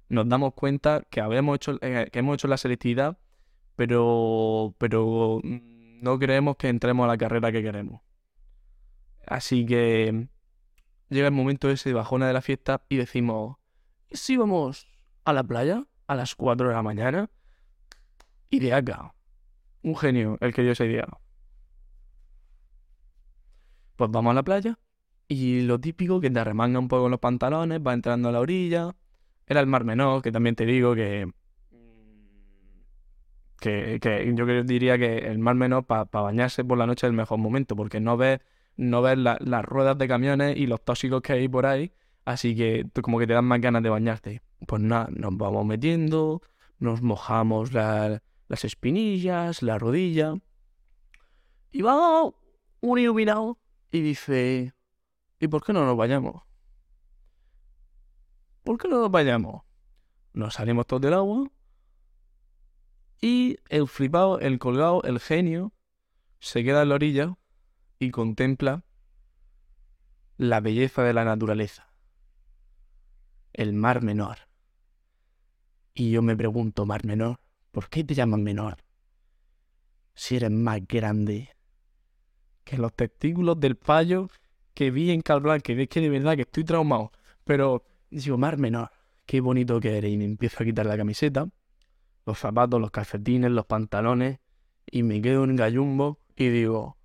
nos 0.09 0.29
damos 0.29 0.53
cuenta 0.53 1.03
que 1.09 1.21
habíamos 1.21 1.57
hecho, 1.57 1.77
eh, 1.81 2.09
que 2.11 2.19
hemos 2.19 2.35
hecho 2.35 2.47
la 2.47 2.57
selectividad, 2.57 3.17
pero, 3.75 4.73
pero 4.77 5.41
mm, 5.43 5.74
no 6.01 6.19
creemos 6.19 6.57
que 6.57 6.69
entremos 6.69 7.05
a 7.05 7.07
la 7.07 7.17
carrera 7.17 7.51
que 7.51 7.61
queremos. 7.63 8.01
Así 9.27 9.65
que 9.65 10.27
llega 11.09 11.27
el 11.27 11.33
momento 11.33 11.69
ese 11.69 11.89
de 11.89 11.95
bajona 11.95 12.27
de 12.27 12.33
la 12.33 12.41
fiesta 12.41 12.83
y 12.89 12.97
decimos, 12.97 13.57
¿y 14.09 14.17
si 14.17 14.37
vamos 14.37 14.87
a 15.23 15.33
la 15.33 15.43
playa 15.43 15.85
a 16.07 16.15
las 16.15 16.35
4 16.35 16.69
de 16.69 16.73
la 16.73 16.83
mañana? 16.83 17.29
Ideaca. 18.49 19.13
Un 19.81 19.95
genio 19.95 20.37
el 20.41 20.53
que 20.53 20.61
dio 20.61 20.71
esa 20.71 20.85
idea. 20.85 21.07
Pues 23.95 24.11
vamos 24.11 24.31
a 24.31 24.35
la 24.35 24.43
playa 24.43 24.77
y 25.27 25.61
lo 25.61 25.79
típico 25.79 26.19
que 26.21 26.29
te 26.29 26.43
remanga 26.43 26.79
un 26.79 26.87
poco 26.87 27.09
los 27.09 27.19
pantalones, 27.19 27.79
va 27.85 27.93
entrando 27.93 28.29
a 28.29 28.31
la 28.31 28.39
orilla. 28.39 28.95
Era 29.47 29.59
el 29.59 29.67
mar 29.67 29.83
menor, 29.83 30.21
que 30.21 30.31
también 30.31 30.55
te 30.55 30.65
digo 30.65 30.95
que. 30.95 31.31
Que, 33.65 34.31
yo 34.35 34.45
diría 34.63 34.95
que 34.99 35.17
el 35.17 35.39
mar 35.39 35.55
menor 35.55 35.85
para 35.85 36.03
bañarse 36.03 36.63
por 36.63 36.77
la 36.77 36.85
noche 36.85 37.07
es 37.07 37.09
el 37.09 37.15
mejor 37.15 37.39
momento, 37.39 37.75
porque 37.75 37.99
no 37.99 38.15
ves, 38.15 38.39
no 38.77 39.01
ves 39.01 39.17
la- 39.17 39.39
las 39.41 39.65
ruedas 39.65 39.97
de 39.97 40.07
camiones 40.07 40.55
y 40.55 40.67
los 40.67 40.83
tóxicos 40.85 41.23
que 41.23 41.33
hay 41.33 41.47
por 41.47 41.65
ahí, 41.65 41.91
así 42.25 42.55
que 42.55 42.85
como 43.01 43.17
que 43.17 43.25
te 43.25 43.33
dan 43.33 43.45
más 43.45 43.59
ganas 43.61 43.81
de 43.81 43.89
bañarte. 43.89 44.43
Pues 44.67 44.83
nada, 44.83 45.07
nos 45.11 45.35
vamos 45.35 45.65
metiendo, 45.65 46.41
nos 46.77 47.01
mojamos 47.01 47.73
la- 47.73 48.21
las 48.49 48.65
espinillas, 48.65 49.63
la 49.63 49.79
rodilla, 49.79 50.35
y 51.71 51.81
va 51.81 52.23
un 52.81 52.99
iluminado 52.99 53.57
y 53.89 54.01
dice, 54.01 54.73
¿y 55.39 55.47
por 55.47 55.63
qué 55.63 55.73
no 55.73 55.85
nos 55.85 55.97
vayamos? 55.97 56.43
¿Por 58.63 58.77
qué 58.77 58.87
no 58.87 58.99
nos 58.99 59.09
vayamos? 59.09 59.63
Nos 60.33 60.53
salimos 60.53 60.85
todos 60.85 61.01
del 61.01 61.15
agua 61.15 61.49
y 63.25 63.57
el 63.69 63.87
flipado, 63.87 64.39
el 64.39 64.59
colgado, 64.59 65.01
el 65.01 65.19
genio, 65.19 65.73
se 66.37 66.63
queda 66.63 66.83
en 66.83 66.89
la 66.89 66.95
orilla 66.95 67.35
y 67.97 68.11
contempla 68.11 68.83
la 70.37 70.59
belleza 70.59 71.01
de 71.01 71.11
la 71.11 71.25
naturaleza, 71.25 71.91
el 73.51 73.73
mar 73.73 74.03
menor. 74.03 74.37
Y 75.95 76.11
yo 76.11 76.21
me 76.21 76.37
pregunto, 76.37 76.85
mar 76.85 77.03
menor, 77.03 77.39
¿por 77.71 77.89
qué 77.89 78.03
te 78.03 78.13
llaman 78.13 78.43
menor? 78.43 78.83
Si 80.13 80.35
eres 80.35 80.51
más 80.51 80.81
grande 80.87 81.49
que 82.63 82.77
los 82.77 82.93
testículos 82.93 83.59
del 83.59 83.75
payo 83.75 84.29
que 84.75 84.91
vi 84.91 85.09
en 85.09 85.21
Calblanque. 85.21 85.81
Es 85.81 85.89
que 85.89 85.99
de 85.99 86.09
verdad 86.09 86.35
que 86.35 86.43
estoy 86.43 86.63
traumado. 86.63 87.11
Pero 87.43 87.87
digo, 88.11 88.37
mar 88.37 88.59
menor, 88.59 88.91
qué 89.25 89.41
bonito 89.41 89.79
que 89.79 89.97
eres. 89.97 90.11
Y 90.11 90.17
me 90.17 90.25
empiezo 90.25 90.61
a 90.61 90.65
quitar 90.67 90.85
la 90.85 90.95
camiseta, 90.95 91.47
los 92.25 92.39
zapatos, 92.39 92.81
los 92.81 92.91
calcetines, 92.91 93.51
los 93.51 93.65
pantalones. 93.65 94.39
Y 94.89 95.03
me 95.03 95.21
quedo 95.21 95.43
en 95.43 95.55
gallumbo 95.55 96.19
y 96.35 96.49
digo, 96.49 96.97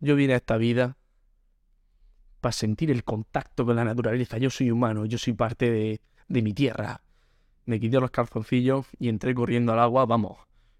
yo 0.00 0.16
vine 0.16 0.34
a 0.34 0.36
esta 0.36 0.56
vida 0.56 0.96
para 2.40 2.52
sentir 2.52 2.90
el 2.90 3.04
contacto 3.04 3.64
con 3.64 3.76
la 3.76 3.84
naturaleza. 3.84 4.38
Yo 4.38 4.50
soy 4.50 4.70
humano, 4.70 5.06
yo 5.06 5.16
soy 5.18 5.32
parte 5.32 5.70
de, 5.70 6.00
mi 6.28 6.52
tierra. 6.52 7.00
Me 7.64 7.78
quité 7.78 8.00
los 8.00 8.10
calzoncillos 8.10 8.86
y 8.98 9.08
entré 9.08 9.34
corriendo 9.34 9.72
al 9.72 9.78
agua, 9.78 10.04
vamos, 10.04 10.38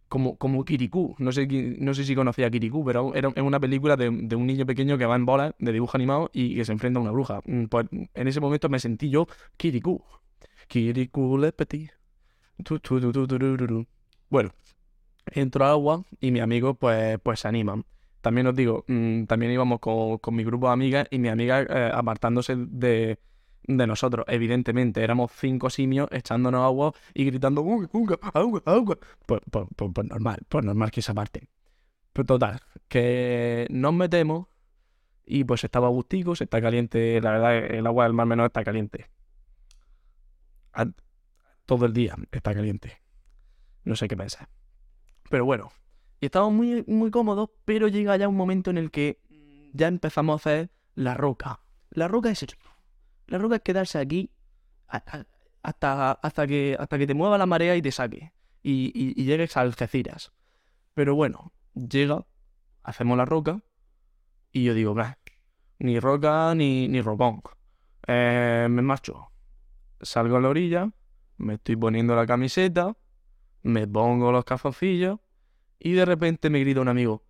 como, 0.08 0.36
como 0.36 0.64
Kirikou. 0.64 1.14
No 1.18 1.30
sé, 1.30 1.46
no 1.46 1.94
sé 1.94 2.04
si 2.04 2.16
conocía 2.16 2.48
a 2.48 2.50
Kirikou, 2.50 2.84
pero 2.84 3.14
era, 3.14 3.28
una 3.28 3.60
película 3.60 3.96
de, 3.96 4.08
un 4.08 4.46
niño 4.46 4.66
pequeño 4.66 4.98
que 4.98 5.06
va 5.06 5.14
en 5.14 5.24
bola 5.24 5.54
de 5.58 5.72
dibujo 5.72 5.96
animado 5.96 6.30
y 6.32 6.56
que 6.56 6.64
se 6.64 6.72
enfrenta 6.72 6.98
a 6.98 7.02
una 7.02 7.12
bruja. 7.12 7.40
Mm, 7.44 7.66
pues 7.66 7.86
en 7.92 8.28
ese 8.28 8.40
momento 8.40 8.68
me 8.68 8.80
sentí 8.80 9.08
yo 9.08 9.28
Kirikou. 9.56 10.02
Kirikou 10.66 11.38
le 11.38 11.52
petit. 11.52 12.01
Bueno, 14.28 14.50
entro 15.26 15.64
agua 15.64 16.04
y 16.20 16.30
mis 16.30 16.42
amigos 16.42 16.76
pues, 16.78 17.18
pues 17.22 17.40
se 17.40 17.48
animan. 17.48 17.84
También 18.20 18.46
os 18.46 18.54
digo, 18.54 18.84
mm, 18.86 19.24
también 19.24 19.52
íbamos 19.52 19.80
con, 19.80 20.18
con, 20.18 20.34
mi 20.34 20.44
grupo 20.44 20.68
de 20.68 20.72
amigas 20.72 21.08
y 21.10 21.18
mi 21.18 21.28
amiga 21.28 21.62
eh, 21.62 21.90
apartándose 21.92 22.54
de, 22.56 23.18
de 23.64 23.86
nosotros. 23.86 24.24
Evidentemente, 24.28 25.02
éramos 25.02 25.32
cinco 25.32 25.70
simios 25.70 26.08
echándonos 26.12 26.62
agua 26.62 26.92
y 27.14 27.24
gritando 27.24 27.60
agua, 27.60 27.88
agua, 28.32 28.62
agua. 28.64 28.98
Pues, 29.26 29.40
pues, 29.50 29.66
pues, 29.76 29.90
pues, 29.92 30.08
normal, 30.08 30.38
pues 30.48 30.64
normal 30.64 30.90
que 30.90 31.00
esa 31.00 31.14
parte. 31.14 31.48
Pero 32.12 32.26
total, 32.26 32.60
que 32.88 33.66
nos 33.70 33.94
metemos 33.94 34.46
y 35.24 35.44
pues 35.44 35.64
estaba 35.64 35.88
gustico, 35.88 36.36
se 36.36 36.44
está 36.44 36.60
caliente, 36.60 37.20
la 37.20 37.32
verdad 37.32 37.56
el 37.56 37.86
agua 37.86 38.04
del 38.04 38.12
mar 38.12 38.26
menor 38.26 38.46
está 38.46 38.64
caliente. 38.64 39.06
Todo 41.66 41.86
el 41.86 41.92
día 41.92 42.16
está 42.30 42.54
caliente. 42.54 43.02
No 43.84 43.96
sé 43.96 44.08
qué 44.08 44.16
pensar. 44.16 44.48
Pero 45.30 45.44
bueno, 45.44 45.70
y 46.20 46.26
estamos 46.26 46.52
muy, 46.52 46.84
muy 46.86 47.10
cómodos, 47.10 47.50
pero 47.64 47.88
llega 47.88 48.16
ya 48.16 48.28
un 48.28 48.36
momento 48.36 48.70
en 48.70 48.78
el 48.78 48.90
que 48.90 49.20
ya 49.72 49.88
empezamos 49.88 50.34
a 50.34 50.36
hacer 50.36 50.70
la 50.94 51.14
roca. 51.14 51.60
La 51.90 52.08
roca 52.08 52.30
es 52.30 52.42
eso 52.42 52.56
la 53.32 53.38
roca 53.38 53.56
es 53.56 53.62
quedarse 53.62 53.98
aquí 53.98 54.30
hasta, 54.88 55.26
hasta, 55.62 56.46
que, 56.46 56.76
hasta 56.78 56.98
que 56.98 57.06
te 57.06 57.14
mueva 57.14 57.38
la 57.38 57.46
marea 57.46 57.74
y 57.76 57.82
te 57.82 57.90
saque. 57.90 58.32
Y, 58.62 59.14
llegues 59.24 59.56
a 59.56 59.62
Algeciras. 59.62 60.32
Pero 60.92 61.14
bueno, 61.14 61.52
llega, 61.74 62.26
hacemos 62.82 63.16
la 63.16 63.24
roca. 63.24 63.62
Y 64.52 64.64
yo 64.64 64.74
digo, 64.74 64.94
ni 65.78 65.98
roca 65.98 66.54
ni, 66.54 66.88
ni 66.88 67.00
rocón. 67.00 67.42
Eh, 68.06 68.66
me 68.68 68.82
marcho. 68.82 69.30
Salgo 70.02 70.36
a 70.36 70.40
la 70.40 70.48
orilla, 70.48 70.90
me 71.42 71.54
estoy 71.54 71.76
poniendo 71.76 72.16
la 72.16 72.26
camiseta, 72.26 72.96
me 73.62 73.86
pongo 73.86 74.32
los 74.32 74.44
calzoncillos 74.44 75.18
y 75.78 75.92
de 75.92 76.04
repente 76.04 76.50
me 76.50 76.60
grita 76.60 76.80
un 76.80 76.88
amigo, 76.88 77.24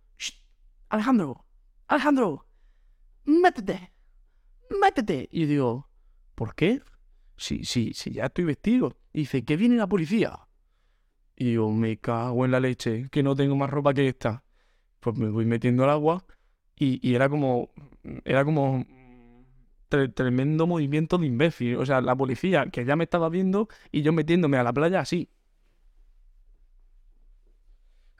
Alejandro, 0.89 1.45
Alejandro, 1.87 2.47
métete, 3.25 3.91
métete. 4.79 5.27
Y 5.31 5.41
yo 5.41 5.47
digo, 5.47 5.89
¿Por 6.35 6.55
qué? 6.55 6.81
Sí, 7.37 7.63
sí, 7.63 7.91
sí, 7.93 8.11
ya 8.11 8.25
estoy 8.25 8.45
vestido. 8.45 8.97
Y 9.11 9.19
dice, 9.19 9.43
que 9.43 9.57
viene 9.57 9.75
la 9.75 9.87
policía. 9.87 10.39
Y 11.35 11.53
yo, 11.53 11.69
me 11.69 11.97
cago 11.97 12.45
en 12.45 12.51
la 12.51 12.59
leche, 12.59 13.07
que 13.11 13.23
no 13.23 13.35
tengo 13.35 13.55
más 13.55 13.69
ropa 13.69 13.93
que 13.93 14.07
esta. 14.07 14.43
Pues 14.99 15.17
me 15.17 15.29
voy 15.29 15.45
metiendo 15.45 15.83
al 15.83 15.89
agua 15.91 16.25
y, 16.75 17.13
era 17.13 17.29
como, 17.29 17.69
era 18.25 18.45
como 18.45 18.85
tremendo 20.13 20.67
movimiento 20.67 21.17
de 21.17 21.27
imbécil. 21.27 21.77
O 21.77 21.85
sea, 21.85 22.01
la 22.01 22.15
policía 22.15 22.67
que 22.67 22.85
ya 22.85 22.95
me 22.95 23.05
estaba 23.05 23.29
viendo 23.29 23.67
y 23.91 24.01
yo 24.01 24.13
metiéndome 24.13 24.57
a 24.57 24.63
la 24.63 24.73
playa 24.73 24.99
así. 24.99 25.29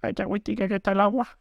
Que 0.01 0.75
está 0.75 0.91
el 0.91 0.99
agua. 0.99 1.39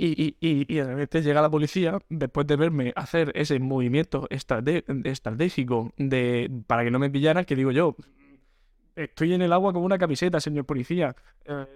Y, 0.00 0.36
y, 0.40 0.66
y, 0.68 0.74
de 0.76 0.84
repente 0.84 1.22
llega 1.22 1.42
la 1.42 1.50
policía, 1.50 1.98
después 2.08 2.46
de 2.46 2.54
verme 2.54 2.92
hacer 2.94 3.32
ese 3.34 3.58
movimiento 3.58 4.28
estratégico 4.30 5.92
de, 5.96 6.48
para 6.68 6.84
que 6.84 6.92
no 6.92 7.00
me 7.00 7.10
pillaran, 7.10 7.44
que 7.44 7.56
digo 7.56 7.72
yo, 7.72 7.96
estoy 8.94 9.34
en 9.34 9.42
el 9.42 9.52
agua 9.52 9.72
con 9.72 9.82
una 9.82 9.98
camiseta, 9.98 10.38
señor 10.38 10.66
policía. 10.66 11.16
Eh, 11.44 11.66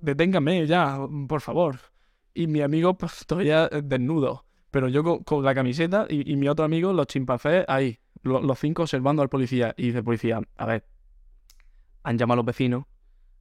deténgame 0.00 0.66
ya, 0.66 0.98
por 1.28 1.40
favor. 1.40 1.78
Y 2.34 2.48
mi 2.48 2.60
amigo, 2.60 2.98
pues 2.98 3.24
todavía 3.24 3.68
desnudo. 3.68 4.47
Pero 4.70 4.88
yo 4.88 5.22
con, 5.24 5.44
la 5.44 5.54
camiseta 5.54 6.06
y, 6.08 6.36
mi 6.36 6.48
otro 6.48 6.64
amigo, 6.64 6.92
los 6.92 7.06
chimpancés, 7.06 7.64
ahí, 7.68 7.98
los 8.22 8.58
cinco 8.58 8.82
observando 8.82 9.22
al 9.22 9.28
policía. 9.28 9.74
Y 9.76 9.86
dice, 9.86 10.02
policía, 10.02 10.40
a 10.56 10.66
ver, 10.66 10.86
han 12.02 12.18
llamado 12.18 12.34
a 12.34 12.42
los 12.42 12.46
vecinos, 12.46 12.84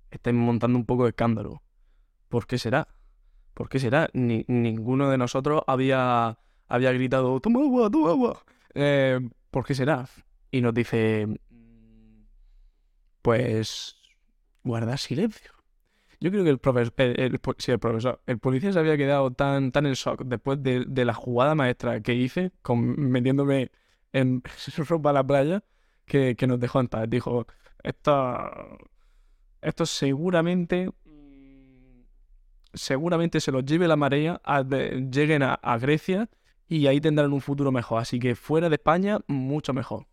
están 0.10 0.36
montando 0.36 0.78
un 0.78 0.86
poco 0.86 1.04
de 1.04 1.10
escándalo. 1.10 1.62
¿Por 2.30 2.48
qué 2.48 2.58
será? 2.58 2.88
¿Por 3.54 3.70
qué 3.70 3.80
será? 3.80 4.10
Ni, 4.14 4.46
ninguno 4.48 5.10
de 5.10 5.18
nosotros 5.18 5.64
había, 5.68 6.38
había 6.68 6.92
gritado, 6.94 7.40
toma 7.40 7.60
agua, 7.62 7.90
toma 7.90 8.10
agua. 8.12 8.44
Eh, 8.74 9.20
¿Por 9.52 9.66
qué 9.66 9.76
será? 9.76 10.08
Y 10.52 10.62
nos 10.62 10.74
dice, 10.74 11.28
pues, 13.22 13.98
guarda 14.64 14.96
silencio. 14.98 15.57
Yo 16.20 16.32
creo 16.32 16.44
que 16.44 16.50
el 16.50 16.58
profesor, 16.58 16.94
el, 16.98 17.40
el 17.68 17.80
profesor, 17.80 18.22
el 18.26 18.40
policía 18.40 18.74
se 18.74 18.80
había 18.80 18.98
quedado 18.98 19.32
tan, 19.32 19.72
tan 19.72 19.86
en 19.86 19.94
shock 19.94 20.24
después 20.26 20.62
de, 20.64 21.06
la 21.06 21.14
jugada 21.14 21.54
maestra 21.54 22.02
que 22.02 22.16
hice, 22.16 22.52
con, 22.64 23.12
metiéndome 23.12 23.72
en 24.14 24.42
ropa 24.78 25.12
a 25.12 25.14
la 25.14 25.26
playa, 25.26 25.64
que, 26.06 26.36
nos 26.48 26.60
dejó 26.60 26.80
en 26.80 26.88
paz. 26.88 27.08
Dijo, 27.10 27.46
esto, 27.84 28.52
esto 29.62 29.86
seguramente 29.86 30.90
seguramente 32.74 33.40
se 33.40 33.52
los 33.52 33.66
lleve 33.66 33.88
la 33.88 33.96
marea, 33.96 34.42
lleguen 35.12 35.44
a, 35.44 35.78
Grecia 35.80 36.30
y 36.68 36.88
ahí 36.88 37.02
tendrán 37.02 37.34
un 37.34 37.42
futuro 37.42 37.72
mejor. 37.72 38.02
Así 38.02 38.20
que 38.20 38.36
fuera 38.36 38.70
de 38.70 38.76
España, 38.76 39.20
mucho 39.28 39.74
mejor. 39.74 40.08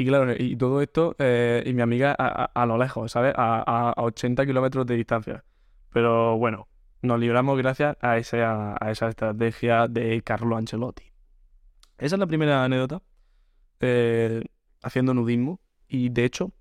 Y 0.00 0.06
claro, 0.06 0.32
y 0.38 0.54
todo 0.54 0.80
esto, 0.80 1.16
eh, 1.18 1.64
y 1.66 1.74
mi 1.74 1.82
amiga 1.82 2.12
a, 2.12 2.66
lo 2.66 2.78
lejos, 2.78 3.10
¿sabes? 3.10 3.34
A, 3.36 3.94
80 3.96 4.46
kilómetros 4.46 4.86
de 4.86 4.94
distancia. 4.94 5.44
Pero 5.92 6.38
bueno, 6.38 6.68
nos 7.02 7.18
libramos 7.18 7.58
gracias 7.58 7.96
a 8.00 8.16
esa, 8.16 8.76
a 8.80 8.92
esa 8.92 9.08
estrategia 9.08 9.88
de 9.88 10.22
Carlo 10.22 10.56
Ancelotti. 10.56 11.02
Esa 11.98 12.14
es 12.14 12.18
la 12.20 12.28
primera 12.28 12.62
anécdota 12.62 13.02
eh, 13.80 14.44
haciendo 14.82 15.14
nudismo. 15.14 15.58
Y 15.88 16.10
de 16.10 16.24
hecho, 16.24 16.52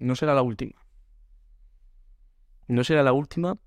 no 0.00 0.16
será 0.16 0.34
la 0.34 0.42
última. 0.42 0.74
No 2.66 2.82
será 2.82 3.04
la 3.04 3.12
última 3.12 3.58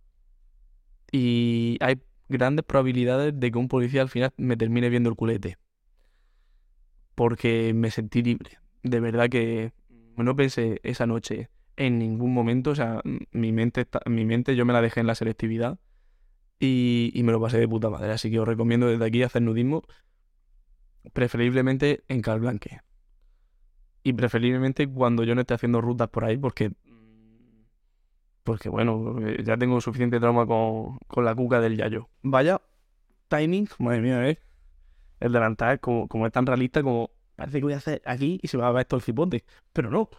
y 1.10 1.78
hay 1.80 2.02
grandes 2.28 2.66
probabilidades 2.66 3.40
de 3.40 3.50
que 3.50 3.58
un 3.58 3.70
policía 3.70 4.02
al 4.02 4.10
final 4.10 4.34
me 4.36 4.58
termine 4.58 4.90
viendo 4.90 5.10
el 5.10 5.16
culete. 5.16 5.58
Porque 7.18 7.74
me 7.74 7.90
sentí 7.90 8.22
libre. 8.22 8.60
De 8.84 9.00
verdad 9.00 9.28
que 9.28 9.74
no 10.18 10.36
pensé 10.36 10.80
esa 10.84 11.08
noche 11.08 11.50
en 11.76 11.98
ningún 11.98 12.32
momento. 12.32 12.70
O 12.70 12.76
sea, 12.76 13.02
mi 13.32 13.52
mente, 13.52 13.88
mi 14.06 14.24
mente 14.24 14.56
yo 14.56 14.66
me 14.66 14.74
la 14.74 14.84
dejé 14.84 15.00
en 15.00 15.08
la 15.08 15.16
selectividad 15.16 15.80
y, 16.60 17.10
y 17.16 17.24
me 17.24 17.32
lo 17.32 17.42
pasé 17.42 17.58
de 17.58 17.68
puta 17.68 17.90
madre. 17.90 18.12
Así 18.12 18.30
que 18.30 18.40
os 18.40 18.48
recomiendo 18.48 18.86
desde 18.86 19.04
aquí 19.04 19.24
hacer 19.24 19.42
nudismo. 19.42 19.82
Preferiblemente 21.12 22.04
en 22.08 22.22
Calblanque. 22.22 22.82
Y 24.04 24.14
preferiblemente 24.14 24.88
cuando 24.88 25.24
yo 25.24 25.34
no 25.34 25.42
esté 25.42 25.56
haciendo 25.56 25.82
rutas 25.82 26.10
por 26.10 26.24
ahí, 26.24 26.38
porque 26.38 26.72
porque 28.44 28.70
bueno, 28.70 29.18
eh, 29.28 29.44
ya 29.44 29.58
tengo 29.58 29.82
suficiente 29.82 30.22
trauma 30.22 30.46
con, 30.46 31.26
la 31.26 31.36
cuca 31.36 31.60
del 31.60 31.76
yayo. 31.76 32.08
Vaya 32.22 32.62
timing, 33.28 33.68
madre 33.80 34.02
mía, 34.02 34.30
¿eh? 34.30 34.40
El 35.20 35.32
delantal, 35.32 35.80
como, 35.80 36.08
como 36.08 36.26
es 36.28 36.32
tan 36.34 36.46
realista, 36.46 36.84
como 36.84 37.12
parece 37.36 37.60
que 37.60 37.64
voy 37.64 37.74
a 37.74 37.78
hacer 37.78 38.02
aquí 38.06 38.40
y 38.42 38.48
se 38.48 38.58
va 38.58 38.68
a 38.68 38.72
ver 38.72 38.86
todo 38.86 38.98
el 38.98 39.04
cipote. 39.04 39.46
Pero 39.74 39.90
no, 39.90 40.10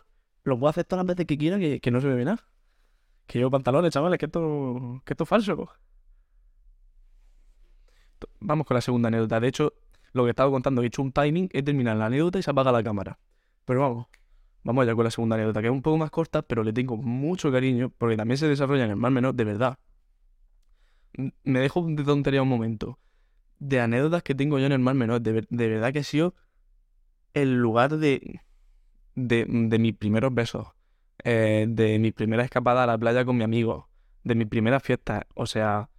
lo 0.44 0.58
puedo 0.58 0.70
hacer 0.70 0.84
todas 0.84 1.04
las 1.04 1.14
veces 1.14 1.26
que 1.26 1.38
quiera, 1.38 1.58
que, 1.58 1.90
no 1.90 2.00
se 2.00 2.06
me 2.06 2.14
ve 2.14 2.24
nada. 2.24 2.46
Que 3.26 3.38
llevo 3.38 3.50
pantalones, 3.50 3.92
chavales, 3.92 4.18
que 4.18 4.26
esto, 4.26 5.02
que 5.04 5.12
esto 5.12 5.24
es 5.24 5.28
falso. 5.28 5.70
Vamos 8.40 8.66
con 8.66 8.74
la 8.74 8.80
segunda 8.80 9.08
anécdota. 9.08 9.40
De 9.40 9.48
hecho, 9.48 9.74
lo 10.12 10.24
que 10.24 10.30
estaba 10.30 10.50
contando, 10.50 10.82
he 10.82 10.86
hecho 10.86 11.02
un 11.02 11.12
timing, 11.12 11.50
he 11.52 11.62
terminado 11.62 11.98
la 11.98 12.06
anécdota 12.06 12.38
y 12.38 12.42
se 12.42 12.50
apaga 12.50 12.72
la 12.72 12.82
cámara. 12.82 13.18
Pero 13.64 13.80
vamos. 13.80 14.06
Vamos 14.64 14.82
allá 14.82 14.94
con 14.94 15.04
la 15.04 15.10
segunda 15.10 15.36
anécdota, 15.36 15.60
que 15.60 15.68
es 15.68 15.72
un 15.72 15.82
poco 15.82 15.98
más 15.98 16.10
corta, 16.10 16.42
pero 16.42 16.62
le 16.62 16.72
tengo 16.72 16.96
mucho 16.96 17.50
cariño, 17.52 17.90
porque 17.96 18.16
también 18.16 18.38
se 18.38 18.48
desarrolla 18.48 18.84
en 18.84 18.90
el 18.90 18.96
Mar 18.96 19.12
Menor, 19.12 19.34
de 19.34 19.44
verdad. 19.44 19.78
me 21.44 21.60
dejo 21.60 21.82
de 21.86 22.04
tontería 22.04 22.42
un 22.42 22.48
momento. 22.48 22.98
De 23.58 23.80
anécdotas 23.80 24.22
que 24.22 24.34
tengo 24.34 24.58
yo 24.58 24.66
en 24.66 24.72
el 24.72 24.78
Mar 24.78 24.94
Menor, 24.94 25.20
de, 25.20 25.46
de 25.48 25.68
verdad 25.68 25.92
que 25.92 26.00
ha 26.00 26.04
sido 26.04 26.34
el 27.34 27.56
lugar 27.56 27.98
de, 27.98 28.40
de, 29.14 29.46
de 29.48 29.78
mis 29.78 29.94
primeros 29.94 30.34
besos, 30.34 30.68
eh, 31.24 31.66
de 31.68 31.98
mi 31.98 32.12
primera 32.12 32.44
escapada 32.44 32.84
a 32.84 32.86
la 32.86 32.98
playa 32.98 33.24
con 33.24 33.36
mi 33.36 33.44
amigo, 33.44 33.88
de 34.24 34.34
mi 34.34 34.44
primera 34.44 34.80
fiesta. 34.80 35.26
O 35.34 35.46
sea, 35.46 35.90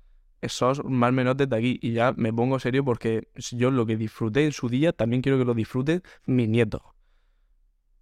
esos 0.41 0.84
Mar 0.84 1.12
Menor 1.12 1.36
desde 1.36 1.56
aquí. 1.56 1.80
Y 1.82 1.93
ya 1.93 2.13
me 2.15 2.34
pongo 2.34 2.60
serio 2.60 2.84
porque 2.84 3.30
yo 3.36 3.72
lo 3.72 3.86
que 3.86 3.98
disfruté 3.98 4.45
en 4.45 4.52
su 4.52 4.69
día, 4.69 4.93
también 4.93 5.22
quiero 5.22 5.38
que 5.38 5.45
lo 5.45 5.54
disfruten 5.54 6.02
mis 6.26 6.50
nietos. 6.50 6.82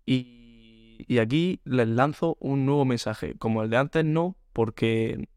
Y, 0.06 1.04
y 1.08 1.18
aquí 1.18 1.62
les 1.66 1.88
lanzo 1.88 2.38
un 2.40 2.66
nuevo 2.66 2.86
mensaje. 2.86 3.36
Como 3.38 3.64
el 3.64 3.70
de 3.70 3.78
antes, 3.78 4.06
no, 4.06 4.38
porque 4.54 5.28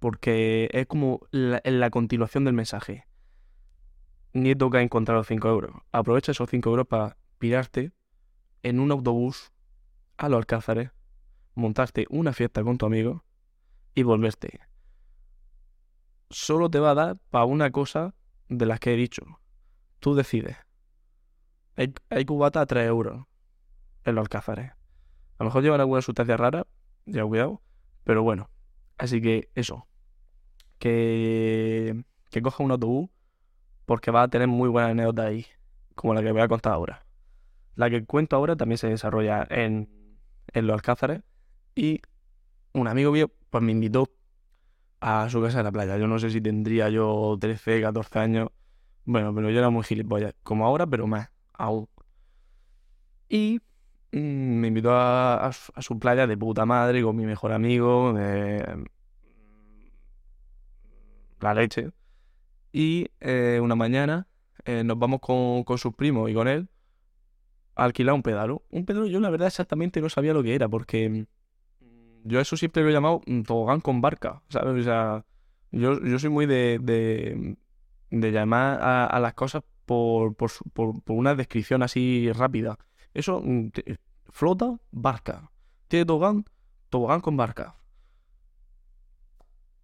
porque 0.00 0.70
es 0.72 0.86
como 0.86 1.20
la, 1.30 1.60
la 1.62 1.90
continuación 1.90 2.44
del 2.44 2.54
mensaje. 2.54 3.06
Nieto 4.32 4.70
que 4.70 4.78
ha 4.78 4.82
encontrado 4.82 5.22
5 5.22 5.48
euros. 5.48 5.76
Aprovecha 5.92 6.32
esos 6.32 6.48
5 6.48 6.68
euros 6.70 6.86
para 6.86 7.16
pirarte 7.38 7.92
en 8.62 8.80
un 8.80 8.90
autobús 8.90 9.52
a 10.16 10.28
los 10.28 10.38
Alcázares, 10.38 10.90
montarte 11.54 12.06
una 12.10 12.32
fiesta 12.32 12.64
con 12.64 12.78
tu 12.78 12.86
amigo 12.86 13.24
y 13.94 14.02
volverte. 14.02 14.60
Solo 16.30 16.70
te 16.70 16.78
va 16.78 16.92
a 16.92 16.94
dar 16.94 17.18
para 17.30 17.44
una 17.44 17.70
cosa 17.70 18.14
de 18.48 18.66
las 18.66 18.80
que 18.80 18.94
he 18.94 18.96
dicho. 18.96 19.22
Tú 19.98 20.14
decides. 20.14 20.56
Hay, 21.76 22.24
cubata 22.24 22.62
a 22.62 22.66
3 22.66 22.86
euros 22.86 23.26
en 24.04 24.14
los 24.14 24.22
Alcázares. 24.22 24.72
A 24.72 25.44
lo 25.44 25.46
mejor 25.46 25.62
llevan 25.62 25.80
alguna 25.80 26.02
sustancia 26.02 26.36
rara, 26.36 26.66
ya 27.04 27.24
cuidado, 27.24 27.60
pero 28.04 28.22
bueno. 28.22 28.50
Así 28.98 29.20
que 29.20 29.50
eso 29.54 29.88
que, 30.80 32.02
coja 32.42 32.64
un 32.64 32.72
autobús 32.72 33.10
porque 33.86 34.10
va 34.10 34.22
a 34.22 34.28
tener 34.28 34.48
muy 34.48 34.68
buenas 34.68 34.92
anécdotas 34.92 35.26
ahí, 35.26 35.46
como 35.94 36.14
la 36.14 36.22
que 36.22 36.32
voy 36.32 36.40
a 36.40 36.48
contar 36.48 36.72
ahora. 36.72 37.04
La 37.76 37.88
que 37.90 38.04
cuento 38.04 38.34
ahora 38.34 38.56
también 38.56 38.78
se 38.78 38.88
desarrolla 38.88 39.46
en, 39.48 39.88
en 40.52 40.66
Los 40.66 40.74
Alcázares 40.74 41.22
y 41.74 42.00
un 42.72 42.88
amigo 42.88 43.12
mío 43.12 43.30
pues 43.50 43.62
me 43.62 43.72
invitó 43.72 44.10
a 45.00 45.28
su 45.30 45.40
casa 45.42 45.58
de 45.58 45.64
la 45.64 45.72
playa. 45.72 45.96
Yo 45.96 46.06
no 46.06 46.18
sé 46.18 46.30
si 46.30 46.40
tendría 46.40 46.88
yo 46.88 47.36
13, 47.40 47.80
14 47.82 48.18
años. 48.18 48.48
Bueno, 49.04 49.34
pero 49.34 49.50
yo 49.50 49.58
era 49.58 49.70
muy 49.70 49.82
gilipollas, 49.84 50.34
como 50.42 50.66
ahora, 50.66 50.86
pero 50.86 51.06
más, 51.06 51.30
aún. 51.54 51.88
Y 53.28 53.60
mm, 54.12 54.18
me 54.18 54.68
invitó 54.68 54.92
a, 54.92 55.50
su 55.52 55.98
playa 55.98 56.26
de 56.26 56.36
puta 56.36 56.66
madre 56.66 57.02
con 57.02 57.16
mi 57.16 57.26
mejor 57.26 57.52
amigo. 57.52 58.12
De, 58.12 58.84
la 61.42 61.54
leche. 61.54 61.90
Y 62.72 63.08
eh, 63.20 63.58
una 63.62 63.74
mañana 63.74 64.28
eh, 64.64 64.84
nos 64.84 64.98
vamos 64.98 65.20
con, 65.20 65.64
con 65.64 65.78
sus 65.78 65.94
primos 65.94 66.30
y 66.30 66.34
con 66.34 66.48
él 66.48 66.68
a 67.74 67.84
alquilar 67.84 68.14
un 68.14 68.22
pedalo. 68.22 68.62
Un 68.70 68.84
pedalo 68.84 69.06
yo 69.06 69.20
la 69.20 69.30
verdad 69.30 69.48
exactamente 69.48 70.00
no 70.00 70.08
sabía 70.08 70.34
lo 70.34 70.42
que 70.42 70.54
era, 70.54 70.68
porque 70.68 71.08
mm, 71.08 71.26
yo 72.24 72.40
eso 72.40 72.56
siempre 72.56 72.82
lo 72.82 72.90
he 72.90 72.92
llamado 72.92 73.22
tobogán 73.46 73.80
con 73.80 74.00
barca, 74.00 74.42
¿sabes? 74.48 74.80
O 74.80 74.84
sea, 74.84 75.24
yo, 75.72 76.00
yo 76.02 76.18
soy 76.18 76.30
muy 76.30 76.46
de, 76.46 76.78
de, 76.82 77.56
de 78.10 78.32
llamar 78.32 78.80
a, 78.82 79.06
a, 79.06 79.20
las 79.20 79.34
cosas 79.34 79.62
por, 79.86 80.34
por, 80.34 80.50
por, 80.72 81.02
por, 81.02 81.16
una 81.16 81.34
descripción 81.34 81.82
así 81.82 82.30
rápida. 82.32 82.76
Eso, 83.14 83.40
mm, 83.42 83.70
flota, 84.30 84.78
barca. 84.90 85.50
Tiene 85.88 86.06
tobogán, 86.06 86.44
tobogán 86.88 87.20
con 87.20 87.36
barca. 87.36 87.76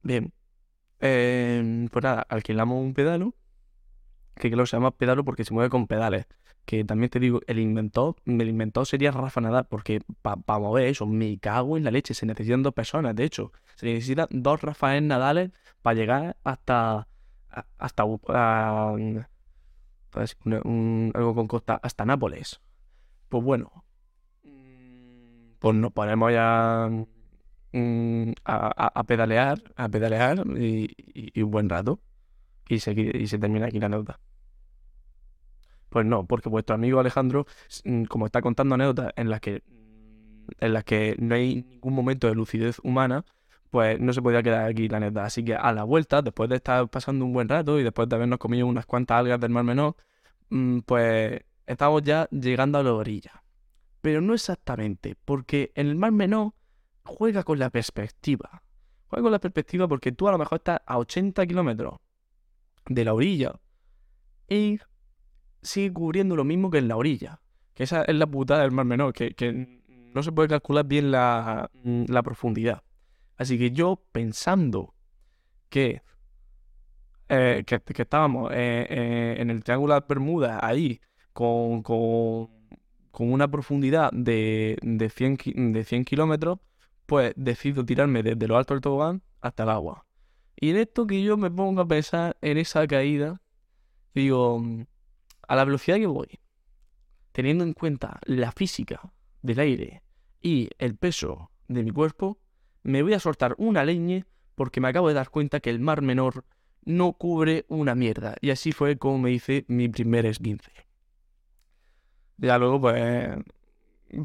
Bien, 0.03 0.33
eh, 1.01 1.89
pues 1.91 2.03
nada, 2.03 2.27
alquilamos 2.29 2.83
un 2.83 2.95
pedalo, 2.95 3.35
que 4.35 4.51
creo 4.51 4.65
que 4.65 4.71
se 4.71 4.77
llama 4.77 4.91
pedalo 4.93 5.25
porque 5.25 5.45
se 5.45 5.55
mueve 5.55 5.71
con 5.71 5.87
pedales. 5.87 6.27
Que 6.65 6.85
también 6.85 7.11
te 7.11 7.21
digo, 7.21 7.41
el 7.47 7.61
inventor, 7.61 8.17
el 8.27 8.49
inventor 8.49 8.87
sería 8.87 9.13
Rafa 9.13 9.41
Nadal, 9.41 9.67
porque 9.69 10.01
para 10.23 10.59
mover 10.59 10.87
eso, 10.87 11.07
me 11.07 11.39
cago 11.39 11.77
en 11.77 11.85
la 11.85 11.93
leche, 11.93 12.13
se 12.13 12.27
necesitan 12.27 12.63
dos 12.65 12.75
personas, 12.75 13.15
de 13.15 13.25
hecho, 13.25 13.53
se 13.77 13.87
necesitan 13.87 14.27
dos 14.31 14.61
Rafael 14.63 15.07
Nadales 15.07 15.53
para 15.83 15.95
llegar 15.95 16.37
hasta, 16.43 17.07
hasta, 17.79 18.03
algo 18.03 18.21
con 21.35 21.47
costa, 21.47 21.79
hasta 21.83 22.05
Nápoles. 22.05 22.61
Pues 23.29 23.45
bueno, 23.45 23.85
pues 25.59 25.75
nos 25.75 25.93
ponemos 25.93 26.33
ya 26.33 26.91
Mm, 27.79 28.33
a, 28.47 29.05
pedalear, 29.05 29.63
a 29.77 29.89
pedalear 29.91 30.45
y, 30.57 31.43
un 31.43 31.51
buen 31.51 31.69
rato. 31.69 32.01
Y 32.69 32.81
se, 32.81 32.93
y 32.93 33.27
se 33.27 33.39
termina 33.39 33.67
aquí 33.67 33.79
la 33.79 33.87
anécdota. 33.87 34.19
Pues 35.91 36.07
no, 36.07 36.27
porque 36.27 36.49
vuestro 36.49 36.75
amigo 36.75 37.01
Alejandro, 37.01 37.47
mm, 37.85 38.05
como 38.05 38.27
está 38.27 38.41
contando 38.41 38.77
anécdotas 38.77 39.13
en 39.17 39.29
las 39.29 39.41
que 39.41 39.63
en 40.61 40.73
las 40.73 40.85
que 40.85 41.17
no 41.19 41.35
hay 41.35 41.65
ningún 41.65 41.95
momento 41.95 42.29
de 42.29 42.35
lucidez 42.35 42.79
humana, 42.83 43.25
pues 43.71 44.01
no 44.01 44.13
se 44.15 44.23
podía 44.23 44.43
quedar 44.43 44.65
aquí 44.71 44.89
la 44.89 44.99
anécdota. 44.99 45.27
Así 45.27 45.45
que 45.45 45.55
a 45.55 45.73
la 45.73 45.85
vuelta, 45.85 46.23
después 46.23 46.49
de 46.49 46.57
estar 46.57 46.89
pasando 46.89 47.27
un 47.27 47.33
buen 47.35 47.49
rato 47.49 47.79
y 47.79 47.83
después 47.83 48.09
de 48.09 48.17
habernos 48.17 48.39
comido 48.39 48.67
unas 48.67 48.87
cuantas 48.87 49.19
algas 49.19 49.41
del 49.41 49.51
Mar 49.51 49.65
Menor, 49.65 49.97
mm, 50.51 50.81
pues 50.81 51.41
estamos 51.67 52.03
ya 52.03 52.29
llegando 52.31 52.79
a 52.79 52.83
la 52.83 52.95
orilla. 52.95 53.43
Pero 54.01 54.21
no 54.23 54.35
exactamente, 54.35 55.17
porque 55.25 55.73
en 55.75 55.89
el 55.89 55.97
Mar 55.97 56.13
Menor 56.13 56.55
juega 57.07 57.43
con 57.43 57.59
la 57.59 57.71
perspectiva. 57.71 58.63
Juega 59.09 59.23
con 59.23 59.33
la 59.33 59.39
perspectiva 59.39 59.89
porque 59.89 60.13
tú 60.13 60.29
a 60.29 60.33
lo 60.33 60.39
mejor 60.39 60.59
estás 60.59 60.81
a 60.85 60.99
80 60.99 61.47
kilómetros 61.47 61.99
de 62.89 63.05
la 63.05 63.15
orilla 63.15 63.55
y 64.49 64.79
sigue 65.63 65.93
cubriendo 65.93 66.37
lo 66.37 66.45
mismo 66.45 66.71
que 66.71 66.79
en 66.79 66.89
la 66.89 66.97
orilla. 66.97 67.41
Que 67.75 67.85
esa 67.85 68.03
es 68.03 68.15
la 68.15 68.27
putada 68.27 68.63
del 68.63 68.73
mar 68.73 68.87
menor, 68.87 69.13
que, 69.13 69.35
que 69.35 69.83
no 70.15 70.23
se 70.23 70.33
puede 70.33 70.49
calcular 70.49 70.87
bien 70.87 71.11
la, 71.11 71.71
la, 71.83 72.23
profundidad. 72.23 72.83
Así 73.37 73.59
que 73.59 73.71
yo 73.71 74.03
pensando 74.13 74.95
que, 75.69 76.01
eh, 77.29 77.65
que, 77.67 77.81
que, 77.81 78.03
estábamos 78.03 78.51
eh, 78.53 78.87
eh, 78.89 79.35
en 79.39 79.51
el 79.51 79.63
Triángulo 79.63 79.95
de 79.95 80.05
Bermuda, 80.09 80.59
ahí, 80.63 81.01
con, 81.35 81.83
con, 81.83 82.49
con 83.11 83.31
una 83.31 83.49
profundidad 83.49 84.11
de, 84.13 84.79
de 84.81 85.11
100, 85.11 85.73
de 85.73 85.85
100 85.85 86.05
kilómetros, 86.07 86.61
pues 87.07 87.33
decido 87.37 87.85
tirarme 87.85 88.23
desde 88.23 88.49
lo 88.49 88.57
alto 88.57 88.75
del 88.75 88.81
tobogán 88.81 89.23
hasta 89.41 89.63
el 89.63 89.71
agua. 89.71 90.05
Y 90.57 90.71
en 90.71 90.77
esto 90.77 91.07
que 91.07 91.23
yo 91.23 91.37
me 91.37 91.51
pongo 91.51 91.83
a 91.83 91.89
pensar 91.89 92.37
en 92.41 92.59
esa 92.59 92.87
caída, 92.87 93.41
digo, 94.15 94.63
a 95.47 95.57
la 95.57 95.65
velocidad 95.65 95.97
que 95.97 96.07
voy, 96.07 96.41
teniendo 97.33 97.65
en 97.65 97.73
cuenta 97.73 98.19
la 98.25 98.53
física 98.53 99.13
del 99.43 99.61
aire 99.61 100.03
y 100.41 100.71
el 100.79 100.97
peso 100.97 101.51
de 101.69 101.83
mi 101.83 101.91
cuerpo, 101.91 102.39
me 102.83 103.03
voy 103.03 103.15
a 103.15 103.21
soltar 103.21 103.55
una 103.59 103.85
leña 103.85 104.27
porque 104.55 104.81
me 104.81 104.89
acabo 104.89 105.09
de 105.09 105.15
dar 105.15 105.31
cuenta 105.31 105.61
que 105.61 105.71
el 105.71 105.81
mar 105.81 106.03
menor 106.03 106.45
no 106.85 107.13
cubre 107.13 107.67
una 107.69 107.95
mierda. 107.95 108.37
Y 108.41 108.51
así 108.51 108.73
fue 108.73 108.97
como 108.97 109.19
me 109.19 109.33
hice 109.33 109.65
mi 109.69 109.89
primer 109.89 110.25
esguince. 110.25 110.73
Ya 112.39 112.59
luego, 112.59 112.81
pues, 112.81 113.37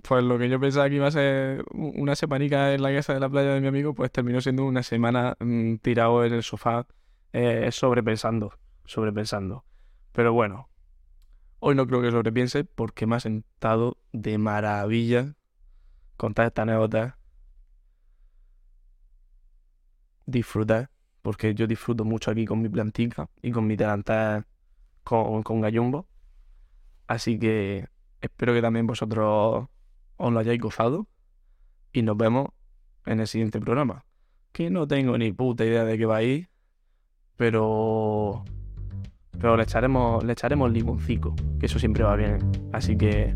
pues 0.04 0.24
lo 0.24 0.38
que 0.38 0.50
yo 0.50 0.60
pensaba 0.60 0.90
que 0.90 0.96
iba 0.96 1.08
a 1.08 1.12
ser 1.12 1.64
una 1.74 2.16
semanica 2.16 2.74
en 2.74 2.82
la 2.82 2.94
casa 2.94 3.14
de 3.14 3.20
la 3.20 3.30
playa 3.30 3.54
de 3.54 3.62
mi 3.62 3.68
amigo, 3.68 3.94
pues 3.94 4.12
terminó 4.12 4.42
siendo 4.42 4.66
una 4.66 4.84
semana 4.84 5.36
mmm, 5.40 5.76
tirado 5.78 6.24
en 6.26 6.34
el 6.34 6.44
sofá 6.44 6.88
eh, 7.34 7.70
sobrepensando, 7.72 8.54
sobrepensando. 8.86 9.66
Pero 10.12 10.34
bueno, 10.34 10.70
hoy 11.60 11.76
no 11.76 11.88
creo 11.88 12.02
que 12.02 12.12
sobrepiense 12.12 12.64
porque 12.64 13.08
me 13.08 13.16
ha 13.16 13.20
sentado 13.20 13.98
de 14.12 14.38
maravilla 14.38 15.36
contar 16.18 16.48
esta 16.48 16.62
anécdota. 16.64 17.18
Disfrutar, 20.26 20.90
porque 21.22 21.56
yo 21.56 21.68
disfruto 21.68 22.06
mucho 22.06 22.32
aquí 22.32 22.46
con 22.46 22.62
mi 22.62 22.70
plantica 22.70 23.30
y 23.42 23.52
con 23.52 23.66
mi 23.66 23.76
delantal 23.76 24.46
con, 25.04 25.44
con 25.44 25.62
gallumbo. 25.62 26.08
Así 27.08 27.40
que 27.40 27.88
espero 28.22 28.54
que 28.54 28.62
también 28.62 28.88
vosotros 28.88 29.68
os 30.18 30.34
lo 30.34 30.40
hayáis 30.40 30.62
gozado 30.62 31.08
y 31.92 32.04
nos 32.04 32.18
vemos 32.18 32.50
en 33.06 33.20
el 33.20 33.28
siguiente 33.28 33.60
programa. 33.60 34.06
Que 34.52 34.70
no 34.70 34.88
tengo 34.88 35.18
ni 35.18 35.32
puta 35.32 35.66
idea 35.66 35.84
de 35.84 35.98
qué 35.98 36.06
va 36.06 36.18
a 36.18 36.24
ir, 36.24 36.50
pero 37.38 38.44
pero 39.40 39.58
le 39.58 39.64
echaremos 39.64 40.24
le 40.24 40.34
echaremos 40.34 40.72
limoncico, 40.72 41.36
que 41.60 41.66
eso 41.66 41.80
siempre 41.80 42.04
va 42.04 42.16
bien. 42.16 42.38
Así 42.72 42.96
que 42.96 43.36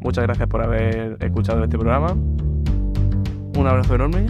muchas 0.00 0.24
gracias 0.24 0.48
por 0.48 0.62
haber 0.62 1.16
escuchado 1.20 1.62
este 1.62 1.78
programa. 1.78 2.12
Un 2.12 3.66
abrazo 3.66 3.94
enorme 3.94 4.26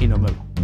y 0.00 0.08
nos 0.08 0.20
vemos. 0.20 0.55